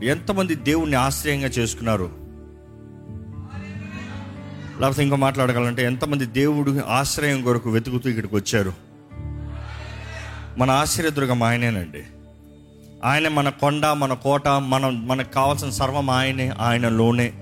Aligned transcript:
మాట్లాడు 0.00 0.20
ఎంతమంది 0.20 0.54
దేవుణ్ణి 0.54 0.96
ఆశ్రయంగా 0.96 1.46
చేసుకున్నారు? 1.46 2.10
లేకపోతే 4.80 5.02
ఇంకో 5.02 5.16
మాట్లాడగలంటే 5.16 5.84
ఎంతమంది 5.84 6.26
దేవుడు 6.26 6.80
ఆశ్రయం 6.88 7.42
కొరకు 7.42 7.70
వెతుకుతూ 7.70 8.08
ఇక్కడికి 8.08 8.34
వచ్చారు? 8.34 8.72
మన 10.58 10.70
ఆశ్రయదుర్గం 10.70 11.42
ఆయనేనండి. 11.42 12.02
ఆయన 13.04 13.28
మన 13.28 13.48
కొండ 13.48 13.86
మన 13.86 14.12
కోట 14.12 14.48
మనం 14.48 15.08
మనకు 15.08 15.32
కావాల్సిన 15.32 15.70
సర్వం 15.70 16.10
ఆయనే 16.10 16.48
ఆయనలోనే. 16.48 17.32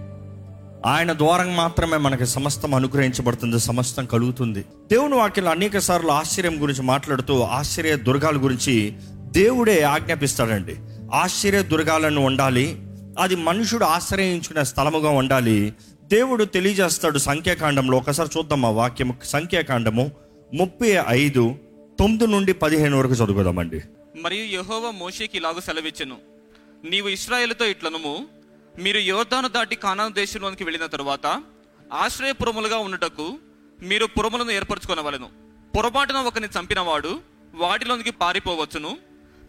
ఆయన 0.86 1.12
ద్వారం 1.12 1.56
మాత్రమే 1.56 1.96
మనకి 1.96 2.26
సమస్తం 2.26 2.74
అనుగ్రహించబడుతుంది 2.74 3.60
సమస్తం 3.60 4.04
కలుగుతుంది. 4.06 4.60
దేవుని 4.60 5.14
వాక్యంలో 5.14 5.50
అనేక 5.50 5.78
సార్లు 5.78 6.10
ఆశ్చర్యం 6.10 6.62
గురించి 6.62 6.82
మాట్లాడుతూ 6.82 7.42
ఆశ్చర్య 7.42 7.96
దుర్గాల 7.96 8.36
గురించి 8.36 8.96
దేవుడే 9.32 9.82
ఆజ్ఞాపిస్తాడండి. 9.82 10.76
ఆశ్చర్య 11.14 11.62
దుర్గాలను 11.62 12.20
ఉండాలి 12.20 12.78
అది 13.18 13.36
మనుషుడు 13.36 13.84
ఆశ్రయించుకునే 13.84 14.64
స్థలముగా 14.64 15.10
ఉండాలి 15.10 15.74
దేవుడు 16.02 16.44
తెలియజేస్తాడు 16.44 17.18
సంఖ్యాకాండంలో 17.18 17.98
ఒకసారి 17.98 18.38
చూద్దాం 18.38 18.64
ఆ 18.64 18.70
వాక్యం 18.70 19.18
సంఖ్యాకాండము 19.24 20.10
ముప్పై 20.54 20.96
ఐదు 21.08 21.54
తొమ్మిది 21.98 22.26
నుండి 22.26 22.52
పదిహేను 22.52 22.98
వరకు 22.98 23.12
చదువుదామండి. 23.12 23.82
మరియు 24.22 24.44
యెహోవా 24.44 24.90
మోషేకి 24.90 25.36
ఇలాగ 25.36 25.58
సెలవిచ్చను. 25.58 26.16
నీవు 26.90 27.08
ఇస్రాయేల్తో 27.08 27.64
ఇట్లనము 27.64 28.26
మీరు 28.78 28.98
యోర్దాను 28.98 29.48
దాటి 29.48 29.76
కానాను 29.76 30.14
దేశంలోనికి 30.14 30.64
వెళ్ళిన 30.64 30.86
తరువాత 30.86 31.42
ఆశ్రయపురములుగా 31.92 32.76
ఉండుటకు 32.76 33.38
మీరు 33.82 34.06
పురములను 34.06 34.50
ఏర్పరచుకొనవలెను. 34.50 35.28
పొరపాటున 35.76 36.16
ఒకని 36.16 36.46
చంపినవాడు 36.46 37.20
వాటిలోనికి 37.54 38.10
పారిపోవచ్చును. 38.10 38.96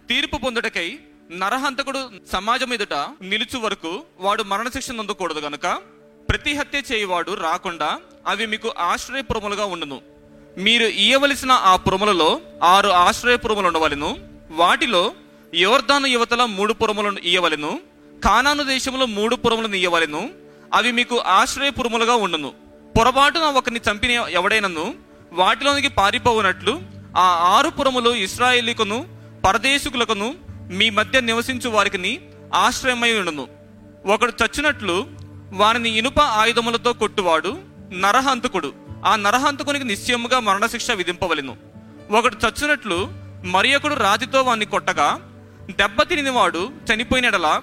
తీర్పు 0.10 0.38
పొందుటకై 0.38 1.00
నరహంతకుడు 1.32 2.00
సమాజం 2.32 2.74
ఎదుట 2.74 2.94
నిలుచు 3.22 3.60
వరకు 3.60 4.02
వాడు 4.20 4.44
మరణశిక్ష 4.44 4.92
నొందకూడదు 4.92 5.40
గనుక 5.40 5.80
ప్రతి 6.30 6.54
హత్య 6.54 6.82
చేయువాడు 6.92 7.34
రాకుండా 7.34 8.00
అవి 8.28 8.46
మీకు 8.46 8.74
ఆశ్రయపురములుగా 8.78 9.66
ఉండును. 9.66 10.02
మీరు 10.58 10.86
ఇయ్యవలసిన 10.86 11.52
ఆ 11.52 11.76
పురములలో 11.76 12.42
ఆరు 12.64 12.90
ఆశ్రయపురములు 12.90 13.68
ఉండవలెను. 13.68 14.18
వాటిలో 14.52 15.14
యోర్దాను 15.56 16.08
యువతల 16.08 16.46
మూడు 16.46 16.74
పురములను 16.74 17.18
ఇయ్యవలను. 17.24 17.80
కానాను 18.24 18.64
దేశంలో 18.64 19.06
మూడు 19.06 19.36
పురములను 19.36 19.76
ఇయ్యవలను. 19.76 20.30
అవి 20.74 20.92
మీకు 20.92 21.20
ఆశ్రయపురములుగా 21.20 22.16
ఉండును. 22.16 22.54
పొరపాటున 23.00 23.42
ఒకరిని 23.42 23.80
చంపిన 23.92 24.12
ఎవడైనను 24.12 24.96
వాటిలోనికి 25.32 25.88
పారిపోవునట్లు 25.88 26.82
ఆ 27.18 27.56
ఆరు 27.58 27.70
పురములు 27.70 28.10
ఇస్రాయేలీకును 28.10 29.08
పరదేశుకులకును 29.46 30.49
మీ 30.70 30.90
మధ్య 30.90 31.22
నివసించు 31.22 31.70
వారికి 31.70 32.22
ఆశ్రయమై 32.54 33.14
ఉండను. 33.20 33.48
ఒకడు 34.06 34.34
చచ్చినట్లు 34.44 35.08
వారిని 35.54 35.98
ఇనుప 35.98 36.20
ఆయుధములతో 36.20 36.94
కొట్టువాడు 36.94 37.58
నరహంతకుడు. 38.00 38.74
ఆ 39.06 39.16
నరహంతకునికి 39.16 39.86
నిశ్చయముగా 39.86 40.40
మరణశిక్ష 40.40 40.92
విధింపవలెను. 40.92 41.58
ఒకడు 42.12 42.36
చచ్చినట్లు 42.36 43.10
మరి 43.46 43.76
ఒకడు 43.76 43.94
రాతితో 43.94 44.42
వాణ్ణి 44.42 44.66
కొట్టగా 44.66 45.22
దెబ్బ 45.70 46.04
తినినవాడు 46.04 46.72
చనిపోయినడలా 46.94 47.62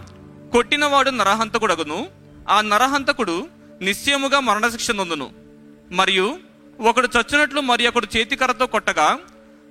కొట్టినవాడు 0.52 1.10
నరహంతకుడగును. 1.10 2.06
ఆ 2.48 2.60
నరహంతకుడు 2.60 3.48
నిశ్చయముగా 3.82 4.40
మరణశిక్ష 4.40 4.90
నొందును. 4.90 5.30
మరియు 5.90 6.38
ఒకడు 6.80 7.08
చచ్చినట్లు 7.16 7.60
మరి 7.60 7.88
ఒకడు 7.88 8.06
చేతికర్రతో 8.16 8.66
కొట్టగా 8.66 9.18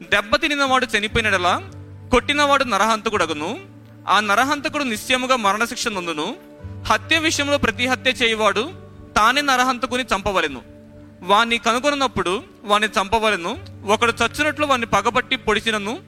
దెబ్బ 0.03 0.36
తినినవాడు 0.36 0.88
చనిపోయినడలా 0.97 1.72
కొట్టినవాడు 2.16 2.63
నరహంతకుడగును. 2.63 3.59
ఆ 4.08 4.19
నరహంతకుడు 4.19 4.83
నిశ్చయముగా 4.83 5.35
మరణశిక్ష 5.35 5.88
నందును. 5.88 6.35
హత్య 6.88 7.19
విషయంలో 7.19 7.58
ప్రతి 7.58 7.88
హత్య 7.88 8.11
చేయవాడు 8.11 8.69
తానే 9.16 9.41
నరహంతకుని 9.41 10.03
చంపవలెను. 10.03 10.61
వాణ్ణి 11.21 11.58
కనుగొన్నప్పుడు 11.58 12.43
వాణ్ణి 12.63 12.88
చంపవలెను. 12.88 13.58
ఒకడు 13.86 14.14
చచ్చినట్లు 14.23 14.65
వాణ్ణి 14.65 14.87
పగబట్టి 14.87 15.36
పొడిచినను. 15.36 15.99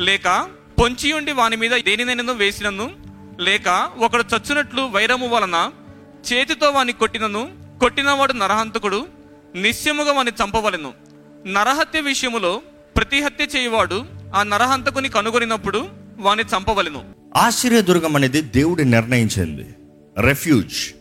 లేక 0.00 0.50
పొంచి 0.80 1.12
ఉండి 1.12 1.32
వాని 1.32 1.56
మీద 1.56 1.70
దేనినైనా 1.70 2.32
వేసినను. 2.32 2.90
లేక 3.40 3.90
ఒకడు 3.98 4.24
చచ్చినట్లు 4.34 4.82
వైరము 4.82 5.28
వలన 5.28 5.70
చేతితో 6.32 6.70
వాని 6.70 6.92
కొట్టినను. 6.92 7.52
కొట్టినవాడు 7.80 8.32
నరహంతకుడు 8.32 9.06
నిశ్చయముగా 9.54 10.12
వాని 10.12 10.30
చంపవలెను. 10.30 10.92
నరహత్య 11.46 12.00
విషయములో 12.00 12.62
ప్రతిహత్య 12.96 13.44
చేయువాడు 13.44 13.94
చేయవాడు 13.94 14.21
ఆ 14.34 14.42
నరహంతకుని 14.42 15.08
కనుగొనినప్పుడు 15.08 15.84
వాని 16.18 16.42
చంపవలను. 16.42 17.02
ఆశ్చర్యదుర్గం 17.36 18.16
అనేది 18.16 18.40
దేవుడు 18.40 18.82
నిర్ణయించింది. 18.82 19.66
Refuge 20.18 20.94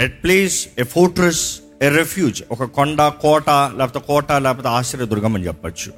at 0.00 0.22
place 0.22 0.68
a 0.78 0.82
fortress 0.82 1.58
a 1.82 1.88
refuge 1.88 2.42
ఒక 2.50 2.64
కొండ 2.64 3.08
కోట 3.08 3.50
లేకపోతే 3.50 3.98
కోట 3.98 4.32
లేకపోతే 4.32 4.68
ఆశ్చర్యదుర్గం 4.68 5.34
అని 5.34 5.46
చెప్పచ్చు. 5.46 5.92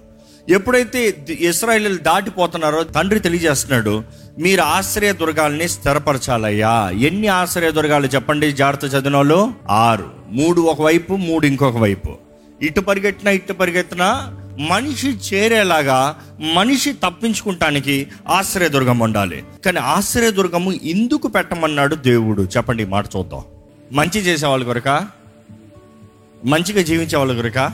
ఎప్పుడైతే 0.48 1.26
ఇస్రాయల్ 1.40 1.98
దాటిపోతున్నారో 1.98 2.82
తండ్రి 2.82 3.20
తెలియజేస్తున్నాడు 3.20 4.04
మీరు 4.38 4.60
ఆశ్రయ 4.60 5.12
దుర్గాల్ని 5.12 5.68
స్థిరపరచాలయ్యా. 5.68 6.90
ఎన్ని 6.90 7.26
ఆశ్రయ 7.26 7.70
దుర్గాలు 7.70 8.06
చెప్పండి 8.06 8.52
జాగ్రత్త 8.52 8.84
చదివిన 8.84 9.16
వాళ్ళు 9.16 9.54
ఆరు. 9.70 10.10
మూడు 10.28 10.60
ఒకవైపు 10.60 11.16
మూడు 11.16 11.46
ఇంకొక 11.46 11.76
వైపు. 11.76 12.16
ఇటు 12.62 12.80
పరిగెట్టినా 12.80 13.30
ఇటు 13.30 13.52
పరిగెత్తినా 13.52 14.36
మనిషి 14.58 15.08
చేరేలాగా 15.08 16.20
మనిషి 16.54 16.92
తప్పించుకుంటానికి 16.92 18.08
ఆశ్రయదుర్గం 18.28 18.98
ఉండాలి. 18.98 19.44
కానీ 19.64 19.78
ఆశ్రయదుర్గము 19.78 20.72
ఎందుకు 20.72 21.28
పెట్టమన్నాడు 21.28 21.94
దేవుడు? 21.94 22.42
చెప్పండి 22.42 22.84
మాట 22.84 23.06
చూద్దాం. 23.16 23.42
మంచి 23.92 24.20
చేసే 24.20 24.46
వాళ్ళ 24.46 24.64
కొరక? 24.64 24.88
మంచిగా 26.44 26.82
జీవించే 26.82 27.18
వాళ్ళ 27.18 27.34
కొరక? 27.34 27.72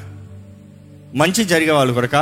మంచి 1.15 1.45
జరిగే 1.45 1.73
వాళ్ళ 1.73 1.93
కొరక? 1.93 2.17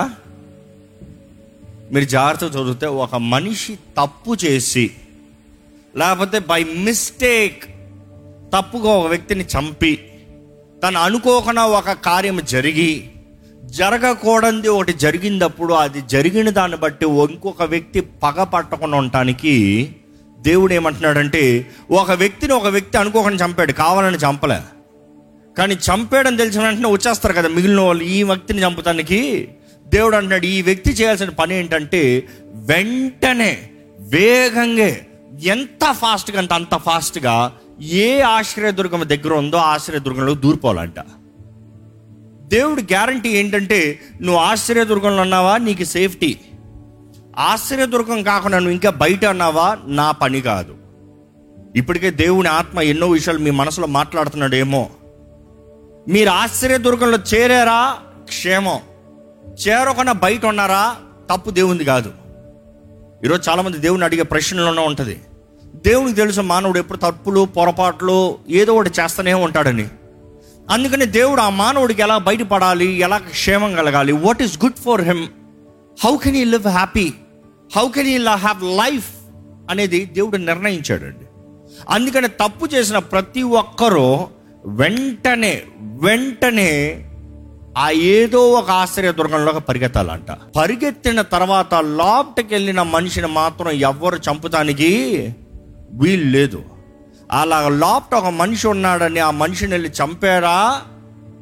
మీరు 1.93 2.05
జాగ్రత్త 2.05 2.45
చదివితే 2.45 2.87
ఒక 2.87 3.15
మనిషి 3.15 3.75
తప్పు 3.75 4.37
చేసి 4.45 4.91
లేకపోతే 5.97 6.39
బై 6.39 6.65
మిస్టేక్ 6.65 7.65
తప్పుగా 8.55 8.91
ఒక 8.91 9.07
వ్యక్తిని 9.07 9.45
చంపి 9.45 10.09
తను 10.85 10.99
అనుకోకుండా 10.99 11.67
ఒక 11.67 11.91
కార్యం 11.91 12.41
జరిగి 12.45 13.11
జరగకూడనిది 13.65 14.69
ఒకటి 14.69 14.93
జరిగినప్పుడు 14.93 15.75
అది 15.75 16.01
జరిగిన 16.01 16.51
దాన్ని 16.51 16.79
బట్టి 16.79 17.07
ఇంకొక 17.07 17.63
వ్యక్తి 17.63 18.01
పగ 18.01 18.43
పట్టకుండా 18.43 18.99
ఉండటానికి 18.99 19.55
దేవుడు 20.41 20.73
ఏమంటున్నాడంటే 20.73 21.71
ఒక 21.91 22.11
వ్యక్తిని 22.11 22.53
ఒక 22.53 22.67
వ్యక్తి 22.67 22.99
అనుకోకుండా 22.99 23.47
చంపాడు 23.47 23.73
కావాలని 23.73 24.17
చంపలే. 24.17 24.61
కానీ 25.59 25.75
చంపాడని 25.75 26.37
తెలిసిన 26.37 26.63
వెంటనే 26.63 26.91
వచ్చేస్తారు 26.91 27.35
కదా 27.35 27.49
మిగిలిన 27.49 27.81
వాళ్ళు 27.81 28.05
ఈ 28.05 28.23
వ్యక్తిని 28.23 28.63
చంపుతానికి. 28.63 29.49
దేవుడు 29.89 30.17
అంటున్నాడు 30.17 30.47
ఈ 30.47 30.63
వ్యక్తి 30.63 30.91
చేయాల్సిన 30.91 31.29
పని 31.29 31.59
ఏంటంటే 31.59 32.29
వెంటనే 32.55 33.71
వేగంగా 34.01 34.97
ఎంత 35.43 35.93
ఫాస్ట్గా 35.93 36.39
అంటే 36.39 36.55
అంత 36.55 36.77
ఫాస్ట్గా 36.77 37.53
ఏ 37.83 38.21
ఆశ్రయదుర్గం 38.21 39.03
దగ్గర 39.07 39.33
ఉందో 39.33 39.57
ఆశ్రయదుర్గంలో 39.57 40.35
దూరిపోవాలంట. 40.35 40.95
దేవుడు 42.51 42.81
గ్యారంటీ 42.81 43.29
ఏంటంటే 43.29 44.01
నువ్వు 44.23 44.43
ఆశ్చర్యదుర్గంలో 44.43 45.23
ఉన్నావా? 45.23 45.57
నీకు 45.57 45.85
సేఫ్టీ. 45.85 46.39
ఆశ్చర్యదుర్గం 47.39 48.23
కాకుండా 48.23 48.59
నువ్వు 48.59 48.73
ఇంకా 48.73 48.91
బయట 48.91 49.25
అన్నావా 49.25 49.77
నా 49.87 50.11
పని 50.11 50.41
కాదు. 50.41 50.75
ఇప్పటికే 51.77 52.11
దేవుని 52.11 52.49
ఆత్మ 52.49 52.81
ఎన్నో 52.81 53.09
విషయాలు 53.09 53.39
మీ 53.39 53.51
మనసులో 53.51 53.87
మాట్లాడుతున్నాడేమో. 53.87 54.91
మీరు 56.09 56.13
మీరు 56.13 56.31
ఆశ్చర్యదుర్గంలో 56.31 57.19
చేరారా? 57.35 57.97
క్షేమం. 58.25 58.81
చేరకుండా 59.69 60.13
బయట 60.13 60.47
ఉన్నారా? 60.47 60.97
తప్పు 61.31 61.51
దేవుంది 61.51 61.85
కాదు. 61.85 62.13
ఈరోజు 63.25 63.51
చాలామంది 63.51 63.79
దేవుని 63.79 64.05
అడిగే 64.05 64.23
ప్రశ్నలోనే 64.23 64.83
ఉంటుంది. 64.83 65.21
దేవునికి 65.65 66.17
తెలుసు 66.17 66.41
మానవుడు 66.41 66.79
ఎప్పుడు 66.79 66.99
తప్పులు 66.99 67.45
పొరపాట్లు 67.45 68.39
ఏదో 68.49 68.75
ఒకటి 68.75 68.91
చేస్తూనే 69.01 69.35
ఉంటాడని. 69.35 69.89
అందుకని 70.71 71.07
దేవుడు 71.07 71.41
ఆ 71.41 71.49
మానవుడికి 71.51 72.03
ఎలా 72.03 72.19
బయటపడాలి 72.19 72.87
ఎలా 72.87 73.19
క్షేమం 73.19 73.75
కలగాలి 73.75 74.13
what 74.13 74.43
is 74.43 74.65
good 74.65 74.77
for 74.77 75.01
him 75.01 75.29
how 76.05 76.17
can 76.17 76.37
he 76.37 76.45
live 76.45 76.67
happy 76.67 77.13
how 77.77 77.89
can 77.89 78.09
he 78.09 78.19
have 78.19 78.65
life 78.65 79.09
అనేది 79.71 80.05
దేవుడు 80.05 80.37
నిర్ణయించాడండి. 80.37 81.27
అందుకని 81.89 82.29
తప్పు 82.29 82.67
చేసిన 82.75 82.99
ప్రతి 82.99 83.43
ఒక్కరూ 83.43 84.29
వెంటనే 84.67 85.63
వెంటనే 85.79 87.05
ఆ 87.79 87.91
ఏదో 87.91 88.53
ఒక 88.53 88.71
ఆశ్చర్య 88.71 89.13
దుర్గంలోకి 89.13 89.61
పరిగెత్తాలంట. 89.61 90.31
పరిగెత్తిన 90.57 91.23
తర్వాత 91.23 91.75
లోపటికి 91.75 92.55
వెళ్ళిన 92.55 92.83
మనిషిని 92.83 93.27
మాత్రం 93.27 93.71
ఎవ్వరు 93.71 94.17
చంపుతానికి 94.17 94.91
వీలు 95.93 96.25
లేదు 96.25 96.63
అలా 97.31 97.69
లోపట 97.69 98.15
ఒక 98.15 98.27
మనిషి 98.27 98.69
ఉన్నాడని 98.69 99.21
ఆ 99.21 99.31
మనిషిని 99.31 99.73
వెళ్ళి 99.73 99.89
చంపారా? 99.89 100.81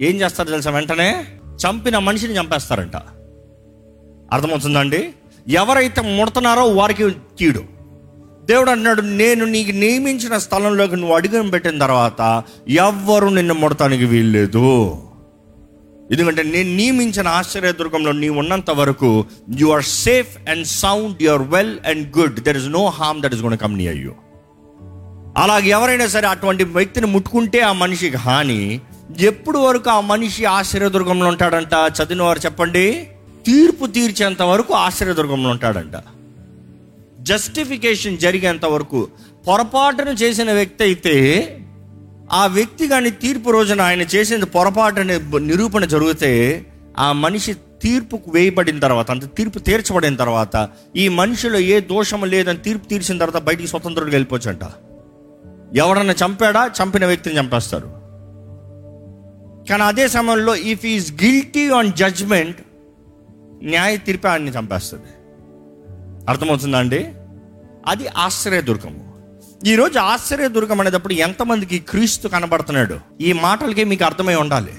ఏం 0.00 0.20
చేస్తారు 0.20 0.49
తెలుసా 0.49 0.70
వెంటనే? 0.70 1.25
చంపిన 1.46 1.99
మనిషిని 1.99 2.38
చంపేస్తారంట. 2.38 2.96
అర్థమవుతుందండి? 4.32 5.08
ఎవరైతే 5.49 6.00
ముడుతున్నారో 6.00 6.62
వారికి 6.62 7.11
కీడు. 7.11 7.62
దేవుడు 8.44 8.70
అన్నాడు 8.70 9.00
నేను 9.00 9.44
నీకు 9.44 9.70
నియమించిన 9.70 10.38
స్థలంలోకి 10.38 10.96
నువ్వు 10.96 11.17
అడుగుని 11.17 11.50
పెట్టిన 11.50 11.79
తర్వాత 11.79 12.43
ఎవ్వరు 12.69 13.29
నిన్ను 13.29 13.55
ముడతానికి 13.55 14.05
వీల్లేదు. 14.05 14.96
ఎందుకంటే 16.11 16.43
నేను 16.43 16.76
నియమించిన 16.76 17.29
ఆశ్చర్యదుర్గంలో 17.29 18.12
నీవు 18.12 18.38
ఉన్నంత 18.38 18.70
వరకు 18.70 19.25
you 19.58 19.69
are 19.69 19.84
safe 19.84 20.50
and 20.50 20.67
sound 20.67 21.23
you 21.23 21.31
are 21.31 21.43
well 21.43 21.79
and 21.87 22.19
good 22.19 22.41
there 22.41 22.56
is 22.56 22.67
no 22.67 22.87
harm 22.87 23.23
that 23.23 23.34
is 23.34 23.43
gonna 23.43 23.58
come 23.58 23.76
near 23.76 23.96
you 23.96 24.12
అలాగే 25.38 25.69
ఎవరైనా 25.69 26.06
సరే 26.06 26.26
అటువంటి 26.26 26.64
వ్యక్తిని 26.64 27.06
ముట్టుకుంటే 27.06 27.61
ఆ 27.61 27.73
మనిషికి 27.73 28.17
హాని. 28.17 28.81
ఎప్పుడు 29.20 29.58
వరకు 29.58 29.90
ఆ 29.90 30.00
మనిషి 30.00 30.44
ఆశ్చర్యదుర్గంలో 30.44 31.26
ఉంటాడంట? 31.26 31.75
చదివిన 31.75 32.23
వారు 32.23 32.38
చెప్పండి. 32.38 33.08
తీర్పు 33.46 33.87
తీర్చేంత 33.87 34.43
వరకు 34.43 34.75
ఆశ్చర్యదుర్గంలో 34.75 35.50
ఉంటాడంట. 35.50 35.93
జస్టిఫికేషన్ 37.20 38.19
జరిగేంత 38.19 38.64
వరకు 38.64 39.08
పొరపాటును 39.49 40.11
చేసిన 40.11 40.52
వ్యక్తి 40.52 40.85
అయితే 40.85 41.14
ఆ 42.32 42.46
వ్యక్తి 42.46 42.88
కానీ 42.88 43.11
తీర్పు 43.11 43.50
రోజున 43.50 43.81
ఆయన 43.81 44.00
చేసిన 44.00 44.44
పొరపాటు 44.44 45.00
నిరూపణ 45.38 45.84
జరిగితే 45.84 46.67
ఆ 46.99 47.12
మనిషి 47.12 47.55
తీర్పుకు 47.55 48.31
వేయబడిన 48.31 48.79
తర్వాత 48.79 49.11
అంటే 49.11 49.26
తీర్పు 49.26 49.58
తీర్చబడిన 49.58 50.17
తర్వాత 50.17 50.69
ఈ 50.96 51.08
మనిషిలో 51.08 51.58
ఏ 51.58 51.81
దోషం 51.81 52.25
లేదని 52.25 52.58
తీర్పు 52.58 52.84
తీర్చిన 52.84 53.19
తర్వాత 53.19 53.43
బయటికి 53.43 53.69
స్వతంత్రుడు 53.69 54.11
వెళ్ళిపోవచ్చంట. 54.11 54.61
ఎవరన్నా 55.75 56.15
చంపాడా? 56.26 56.70
చంపిన 56.82 57.06
వ్యక్తిని 57.06 57.41
చంపేస్తారు. 57.41 57.87
కానీ 59.70 59.82
అదే 59.82 60.09
సమయంలో 60.09 60.56
if 60.56 60.87
is 60.87 61.25
guilty 61.25 61.70
on 61.70 61.93
judgement 61.93 62.56
న్యాయ 63.62 63.97
తీర్పు 63.97 64.26
ఆయన్ని 64.26 64.50
చంపేస్తుంది. 64.50 65.06
అర్థమవుతుందా 66.29 66.79
అండి? 66.79 67.12
అది 67.87 68.06
ఆశ్చర్యదుర్గము 68.06 69.09
ఈరోజు 69.67 69.99
ఆశ్చర్యదుర్గం 69.99 70.81
అనేటప్పుడు 70.81 71.12
ఎంతమందికి 71.12 71.79
క్రీస్తు 71.79 72.29
కనబడుతున్నాడు? 72.29 72.99
ఈ 73.20 73.32
మాటలకి 73.32 73.85
మీకు 73.85 74.05
అర్థమై 74.05 74.35
ఉండాలి. 74.35 74.73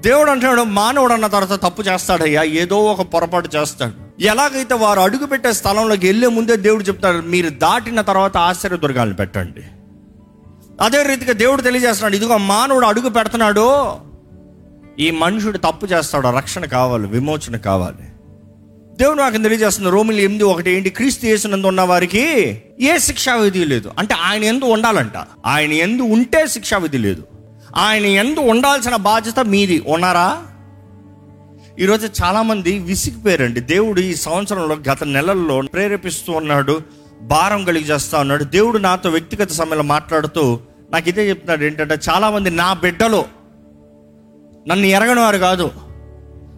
దేవుడు 0.00 0.30
అంటున్నాడు 0.30 0.62
మానవుడు 0.62 1.12
అన్న 1.12 1.26
తర్వాత 1.26 1.62
తప్పు 1.62 1.82
చేస్తాడయ్యా 1.82 2.42
ఏదో 2.42 2.84
ఒక 2.84 3.02
పొరపాటు 3.02 3.56
చేస్తాడు. 3.56 4.05
ఎలాగైతే 4.20 4.74
వారు 4.74 5.00
అడుగు 5.00 5.26
పెట్టే 5.26 5.52
స్థలంలోకి 5.52 6.06
వెళ్ళే 6.06 6.28
ముందే 6.28 6.56
దేవుడు 6.56 6.82
చెప్తాడు 6.82 7.26
మీరు 7.26 7.48
దాటిన 7.48 8.00
తర్వాత 8.00 8.36
ఆశ్చర్యదుర్గాలను 8.36 9.14
పెట్టండి. 9.14 9.62
అదే 10.80 11.02
రీతిగా 11.02 11.32
దేవుడు 11.32 11.62
తెలియజేస్తున్నాడు 11.62 12.16
ఇదిగో 12.16 12.36
మానవుడు 12.36 12.86
అడుగు 12.86 13.08
పెడుతున్నాడు 13.08 13.92
ఈ 14.98 15.10
మనుషుడు 15.10 15.58
తప్పు 15.58 15.86
చేస్తాడు 15.86 16.28
రక్షణ 16.28 16.64
కావాలి 16.64 17.06
విమోచన 17.06 17.56
కావాలి. 17.56 18.08
దేవుడు 18.98 19.18
నాకు 19.18 19.36
తెలియజేస్తుంది 19.36 19.90
రోమిలు 19.90 20.20
ఎనిమిది 20.20 20.44
ఒకటి 20.44 20.70
ఏంటి 20.70 20.90
క్రీస్తు 20.90 21.26
చేసినందు 21.26 21.66
ఉన్న 21.66 21.80
వారికి 21.80 22.62
ఏ 22.80 22.98
శిక్షా 22.98 23.34
విధి 23.34 23.64
లేదు. 23.64 23.92
అంటే 23.98 24.14
ఆయన 24.14 24.44
ఎందు 24.44 24.64
ఉండాలంట. 24.64 25.12
ఆయన 25.46 25.72
ఎందు 25.72 26.02
ఉంటే 26.02 26.46
శిక్షా 26.46 26.78
విధి 26.78 26.98
లేదు. 26.98 27.22
ఆయన 27.76 28.06
ఎందు 28.06 28.40
ఉండాల్సిన 28.40 28.96
బాధ్యత 28.96 29.40
మీది. 29.40 29.84
ఉన్నారా? 29.86 30.42
ఈరోజు 31.80 32.08
చాలామంది 32.22 32.78
విసిగిపోయారండి. 32.78 33.60
దేవుడు 33.60 34.00
ఈ 34.00 34.14
సంవత్సరంలో 34.14 34.74
గత 34.74 35.04
నెలల్లో 35.04 35.60
ప్రేరేపిస్తూ 35.60 36.32
ఉన్నాడు 36.32 36.80
భారం 37.22 37.64
కలిగి 37.64 37.84
చేస్తూ 37.84 38.18
ఉన్నాడు. 38.18 38.44
దేవుడు 38.44 38.78
నాతో 38.78 39.10
వ్యక్తిగత 39.10 39.50
సమయంలో 39.50 39.82
మాట్లాడుతూ 39.82 40.60
నాకు 40.92 41.08
ఇదే 41.08 41.28
చెప్తున్నాడు 41.28 41.64
ఏంటంటే 41.64 41.98
చాలామంది 42.10 42.50
నా 42.50 42.72
బిడ్డలో 42.72 43.24
నన్ను 44.68 44.86
ఎరగని 44.86 45.20
వారు 45.20 45.38
కాదు. 45.38 45.70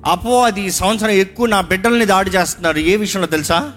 అపో 0.07 0.43
అది 0.43 0.61
ఈ 0.61 0.71
సంవత్సరం 0.71 1.11
ఎక్కువ 1.11 1.47
నా 1.47 1.61
బిడ్డల్ని 1.61 2.05
దాడి 2.05 2.31
చేస్తున్నారు. 2.31 2.79
ఏ 2.79 2.97
విషయంలో 2.97 3.29
తెలుసా? 3.29 3.73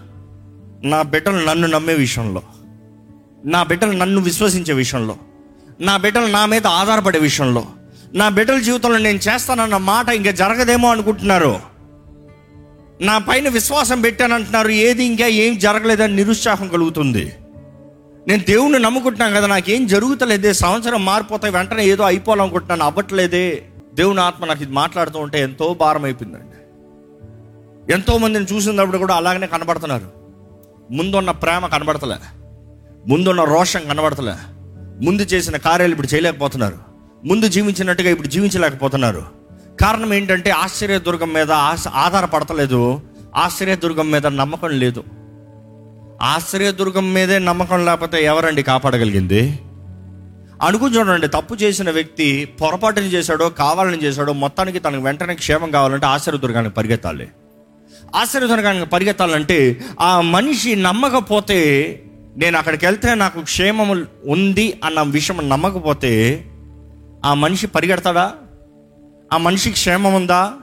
నా 0.83 1.01
బిడ్డలు 1.01 1.45
నన్ను 1.45 1.67
నమ్మే 1.67 1.93
విషయంలో. 1.93 2.41
నా 3.45 3.63
బిడ్డలు 3.63 3.91
నన్ను 3.91 4.21
విశ్వసించే 4.21 4.73
విషయంలో. 4.73 5.17
నా 5.81 5.97
బిడ్డలు 5.97 6.25
నా 6.25 6.45
మీద 6.45 6.67
ఆధారపడే 6.67 7.19
విషయంలో. 7.19 7.65
నా 8.13 8.29
బిడ్డల 8.29 8.59
జీవితంలో 8.59 8.97
నేను 8.97 9.17
చేస్తానన్న 9.17 9.77
మాట 9.77 10.09
ఇంకా 10.09 10.31
జరగదేమో 10.31 10.91
అనుకుంటున్నారు. 10.91 11.59
నా 13.01 13.17
పైన 13.17 13.49
విశ్వాసం 13.49 14.01
పెట్టానంటున్నారు 14.01 14.67
ఏది 14.67 15.03
ఇంకా 15.03 15.27
ఏం 15.27 15.57
జరగలేదని 15.57 16.15
నిరుత్సాహం 16.15 16.67
కలుగుతుంది. 16.67 17.33
నేను 18.27 18.43
దేవుణ్ణి 18.43 18.79
నమ్ముకుంటున్నాను 18.79 19.35
కదా 19.35 19.47
నాకేం 19.47 19.87
జరుగుతలేదే 19.87 20.53
సంవత్సరం 20.53 21.05
మారిపోతాయి 21.05 21.53
వెంటనే 21.53 21.85
ఏదో 21.85 22.03
అయిపోవాలనుకుంటున్నాను 22.03 22.85
అవ్వట్లేదే. 22.85 23.63
దేవుని 23.93 24.21
ఆత్మ 24.21 24.45
నాకు 24.45 24.63
ఇది 24.63 24.71
మాట్లాడుతూ 24.71 25.19
ఉంటే 25.19 25.41
ఎంతో 25.41 25.73
భారం 25.73 26.03
అయిపోయిందండి. 26.03 26.57
ఎంతో 27.93 28.17
మందిని 28.17 28.45
చూసినప్పుడు 28.53 28.97
కూడా 28.97 29.15
అలాగనే 29.15 29.47
కనబడుతున్నారు. 29.47 30.11
ముందున్న 30.91 31.31
ప్రేమ 31.31 31.67
కనబడతలే. 31.67 32.15
ముందున్న 33.07 33.43
రోషం 33.43 33.81
కనబడతలే. 33.87 34.33
ముందు 35.05 35.21
చేసిన 35.21 35.57
కార్యాలు 35.57 35.91
ఇప్పుడు 35.91 36.07
చేయలేకపోతున్నారు. 36.13 36.90
ముందు 37.25 37.47
జీవించినట్టుగా 37.47 38.09
ఇప్పుడు 38.09 38.27
జీవించలేకపోతున్నారు. 38.27 39.25
కారణం 39.81 40.13
ఏంటంటే 40.13 40.49
ఆశ్చర్యదుర్గం 40.49 41.33
మీద 41.33 41.51
ఆశ 41.51 41.87
ఆధారపడతలేదు. 41.87 43.01
ఆశ్చర్యదుర్గం 43.35 44.11
మీద 44.11 44.27
నమ్మకం 44.27 44.69
లేదు. 44.69 45.03
ఆశ్చర్యదుర్గం 46.21 47.13
మీదే 47.13 47.39
నమ్మకం 47.39 47.85
లేకపోతే 47.85 48.23
ఎవరండి 48.23 48.63
కాపాడగలిగింది? 48.63 49.59
అనుకుని 50.61 50.95
చూడండి 50.95 51.27
తప్పు 51.27 51.55
చేసిన 51.55 51.91
వ్యక్తి 51.91 52.45
పొరపాటుని 52.45 53.07
చేశాడో 53.07 53.49
కావాలని 53.49 54.03
చేశాడో 54.03 54.33
మొత్తానికి 54.33 54.79
తనకు 54.79 55.03
వెంటనే 55.03 55.35
క్షేమం 55.35 55.71
కావాలంటే 55.71 56.05
ఆశ్చర్యదుర్గానికి 56.05 56.75
పరిగెత్తాలి. 56.75 57.27
ఆశ్చర్యదుర్గానికి 58.15 58.85
పరిగెత్తాలంటే 58.85 59.81
ఆ 59.99 60.21
మనిషి 60.21 60.75
నమ్మకపోతే 60.75 61.59
నేను 62.37 62.57
అక్కడికి 62.57 62.85
వెళ్తే 62.85 63.15
నాకు 63.15 63.41
క్షేమం 63.41 64.07
ఉంది 64.25 64.79
అన్న 64.83 65.01
విషయం 65.01 65.49
నమ్మకపోతే 65.49 66.45
ఆ 67.25 67.33
మనిషి 67.33 67.67
పరిగెడతాడా? 67.67 68.33
ఆ 69.33 69.37
మనిషికి 69.37 69.75
క్షేమం 69.75 70.13
ఉందా? 70.13 70.53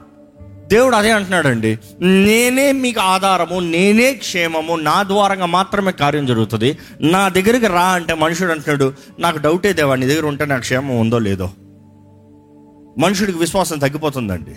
దేవుడు 0.67 0.95
అదే 0.95 1.11
అంటున్నాడండి. 1.11 1.79
నేనే 2.01 2.71
మీకు 2.71 2.99
ఆధారము 2.99 3.59
నేనే 3.59 4.13
క్షేమము 4.13 4.75
నా 4.75 5.03
ద్వారంగా 5.03 5.45
మాత్రమే 5.45 5.91
కార్యం 5.91 6.25
జరుగుతుంది. 6.25 6.77
నా 7.01 7.29
దగ్గరికి 7.29 7.67
రా 7.67 7.83
అంటే 7.83 8.13
మనుషుడు 8.13 8.51
అంటున్నాడు 8.51 8.93
నాకు 9.19 9.37
డౌటే 9.37 9.73
దేవా 9.73 9.95
నీ 9.95 10.07
దగ్గర 10.07 10.25
ఉంటే 10.25 10.45
నాకు 10.45 10.61
క్షేమం 10.61 10.99
ఉందో 10.99 11.19
లేదో? 11.19 11.49
మనుషుడికి 12.97 13.37
విశ్వాసం 13.37 13.77
తగ్గిపోతుందండి. 13.77 14.51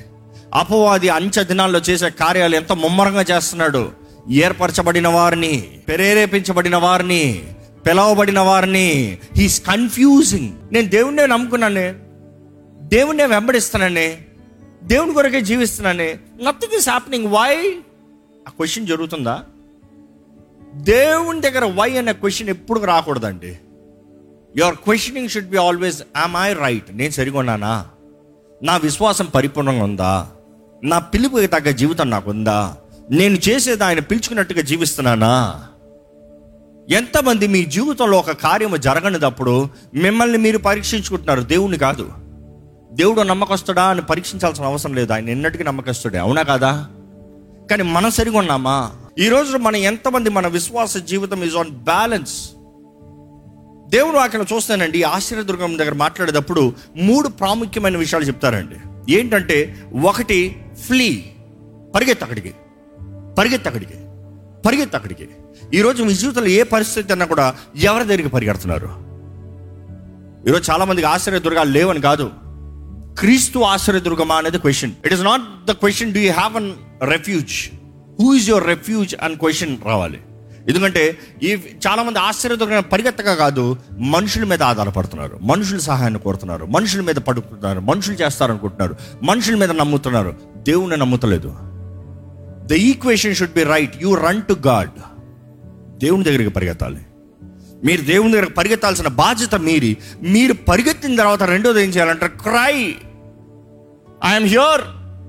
అపవాది 0.55 1.09
అంచె 1.09 1.45
దినాల్లో 1.45 1.79
చేసే 1.79 2.11
కార్యాలు 2.11 2.57
ఎంత 2.57 2.73
ముమ్మరంగా 2.73 3.25
చేస్తున్నాడు. 3.31 3.91
ఏర్పరచబడిన 4.31 5.09
వారిని 5.09 5.61
ప్రేరేపించబడిన 5.89 6.77
వారిని 6.77 7.43
పిలవబడిన 7.87 8.41
వారిని 8.41 9.19
హీస్ 9.37 9.67
కన్ఫ్యూజింగ్ 9.67 10.53
నేను 10.73 10.89
దేవుణ్ణే 10.89 11.27
నమ్ముకున్నానే 11.27 11.95
దేవుణ్ణే 12.83 13.27
వెంబడిస్తున్నానే 13.27 14.19
దేవుని 14.83 15.15
కొరకే 15.15 15.41
జీవిస్తున్నానే. 15.41 16.19
నథింగ్ 16.43 16.79
ఇస్ 16.79 16.89
హ్యాపెనింగ్ 16.89 17.27
వై 17.27 17.79
ఆ 18.49 18.51
క్వశ్చన్ 18.51 18.87
జరుగుతుందా? 18.87 19.43
దేవుని 20.75 21.41
దగ్గర 21.41 21.65
వై 21.65 21.97
అనే 21.97 22.13
క్వశ్చన్ 22.13 22.49
ఎప్పుడు 22.49 22.81
రాకూడదండి. 22.81 23.59
Your 24.57 24.75
questioning 24.75 25.29
should 25.29 25.49
be 25.49 25.57
always 25.57 26.03
am 26.03 26.37
I 26.37 26.53
right 26.53 26.97
నేను 26.97 27.11
సరిగొన్నానా? 27.11 27.87
నా 28.63 28.77
విశ్వాసం 28.77 29.27
పరిపూర్ణంగా 29.35 29.85
ఉందా? 29.85 30.31
నా 30.85 30.99
పిలుపుకి 30.99 31.47
తగ్గ 31.47 31.71
జీవితం 31.71 32.11
నాకుందా? 32.11 32.77
నేను 33.11 33.35
చేసేది 33.35 33.85
ఆయన 33.85 34.01
పిలుచుకున్నట్టుగా 34.01 34.61
జీవిస్తున్నానా? 34.61 35.69
ఎంతమంది 36.91 37.47
మీ 37.47 37.65
జీవితంలో 37.65 38.19
ఒక 38.19 38.31
కార్యము 38.31 38.77
జరగనిదప్పుడు 38.77 39.69
మిమ్మల్ని 39.95 40.39
మీరు 40.39 40.59
పరీక్షించుకుంటున్నారు? 40.59 41.41
దేవుణ్ణి 41.41 41.79
కాదు. 41.79 42.13
దేవుడు 42.93 43.23
నమ్మకస్తుడా 43.23 43.85
అని 43.85 44.03
పరీక్షించాల్సిన 44.03 44.65
అవసరం 44.65 44.95
లేదు. 44.95 45.13
ఆయన 45.13 45.29
ఎన్నటికీ 45.29 45.65
నమ్మకస్తుడే. 45.65 46.19
అవునా 46.19 46.43
కాదా? 46.43 46.89
కానీ 47.71 47.83
మనం 47.83 48.11
సరిగా 48.11 48.39
ఉన్నామా? 48.39 48.93
ఈ 49.19 49.31
మనం 49.59 49.77
ఎంతమంది 49.77 50.31
మన 50.31 50.47
విశ్వాస 50.47 50.97
జీవితం 50.97 51.45
ఈజ్ 51.45 51.57
ఆన్ 51.57 51.71
బ్యాలెన్స్ 51.71 52.51
దేవుడు 53.89 54.17
వాక్యం 54.17 54.47
చూస్తానండి. 54.53 55.03
ఆశ్చర్యదుర్గం 55.03 55.79
దగ్గర 55.79 55.95
మాట్లాడేటప్పుడు 55.95 56.73
మూడు 56.97 57.29
ప్రాముఖ్యమైన 57.29 57.97
విషయాలు 57.97 58.25
చెప్తారండి. 58.25 58.77
ఏంటంటే 59.15 59.77
ఒకటి 60.03 60.65
ఫ్లీ 60.87 61.25
పరిగెత్తు 61.95 62.25
అక్కడికి. 62.25 62.55
పరిగెత్తి 63.39 63.69
అక్కడికి. 63.69 63.95
పరిగెత్తు 64.67 64.97
అక్కడికి. 64.97 65.29
ఈరోజు 65.75 66.03
మీ 66.03 66.15
జీవితంలో 66.15 66.47
ఏ 66.47 66.63
పరిస్థితి 66.63 67.13
అన్నా 67.13 67.27
కూడా 67.27 67.55
ఎవరి 67.77 68.05
దగ్గరికి 68.05 68.29
పరిగెడుతున్నారు? 68.29 68.87
ఈరోజు 70.49 70.71
చాలామందికి 70.71 71.07
ఆశ్చర్య 71.07 71.39
దుర్గాలు 71.39 71.71
లేవని 71.71 72.01
కాదు. 72.01 72.31
క్రీస్తు 73.19 73.59
ఆశ్చర్యదుర్గమా 73.59 74.35
అనేది 74.35 74.59
question 74.59 74.93
it 75.05 75.15
is 75.15 75.23
not 75.23 75.43
the 75.65 75.71
question 75.71 76.15
do 76.15 76.21
you 76.21 76.33
have 76.33 76.57
an 76.57 76.73
refuge 77.03 77.71
who 78.21 78.35
is 78.35 78.49
your 78.49 78.67
refuge 78.67 79.15
అని 79.23 79.37
క్వశ్చన్ 79.37 79.77
రావాలి. 79.85 80.21
ఎందుకంటే 80.69 81.19
ఈ 81.43 81.57
చాలామంది 81.89 82.19
ఆశ్చర్య 82.19 82.57
దుర్గం 82.57 82.83
పరిగెత్తగా 82.93 83.35
కాదు 83.35 83.77
మనుషుల 83.99 84.45
మీద 84.45 84.63
ఆధారపడుతున్నారు. 84.63 85.39
మనుషుల 85.43 85.79
సహాయాన్ని 85.79 86.21
కోరుతున్నారు. 86.21 86.67
మనుషుల 86.67 87.01
మీద 87.01 87.15
పడుకుంటున్నారు. 87.15 87.81
మనుషులు 87.81 88.15
చేస్తారనుకుంటున్నారు. 88.15 88.97
మనుషుల 89.23 89.55
మీద 89.55 89.71
నమ్ముతున్నారు. 89.71 90.35
దేవుణ్ణి 90.57 90.97
నమ్ముతలేదు. 90.97 91.72
The 92.67 92.73
equation 92.73 93.35
should 93.35 93.53
be 93.53 93.63
right 93.63 94.03
you 94.03 94.15
run 94.15 94.43
to 94.43 94.57
God 94.67 94.91
దేవుని 95.99 96.25
దగ్గరికి 96.25 96.51
పరిగెత్తాలి. 96.51 97.01
మీరు 97.85 98.03
దేవుని 98.03 98.33
దగ్గర 98.33 98.45
పరిగెత్తాల్సిన 98.45 99.09
బాధ్యత 99.09 99.55
మీరి 99.55 99.97
మీరు 100.23 100.53
పరిగెత్తిన 100.53 101.17
తర్వాత 101.17 101.43
రెండోది 101.43 101.83
ఏం 101.83 101.89
చేయాలంటే 101.89 102.29
cry 102.29 102.95
I'm 104.25 104.47
here 104.47 104.81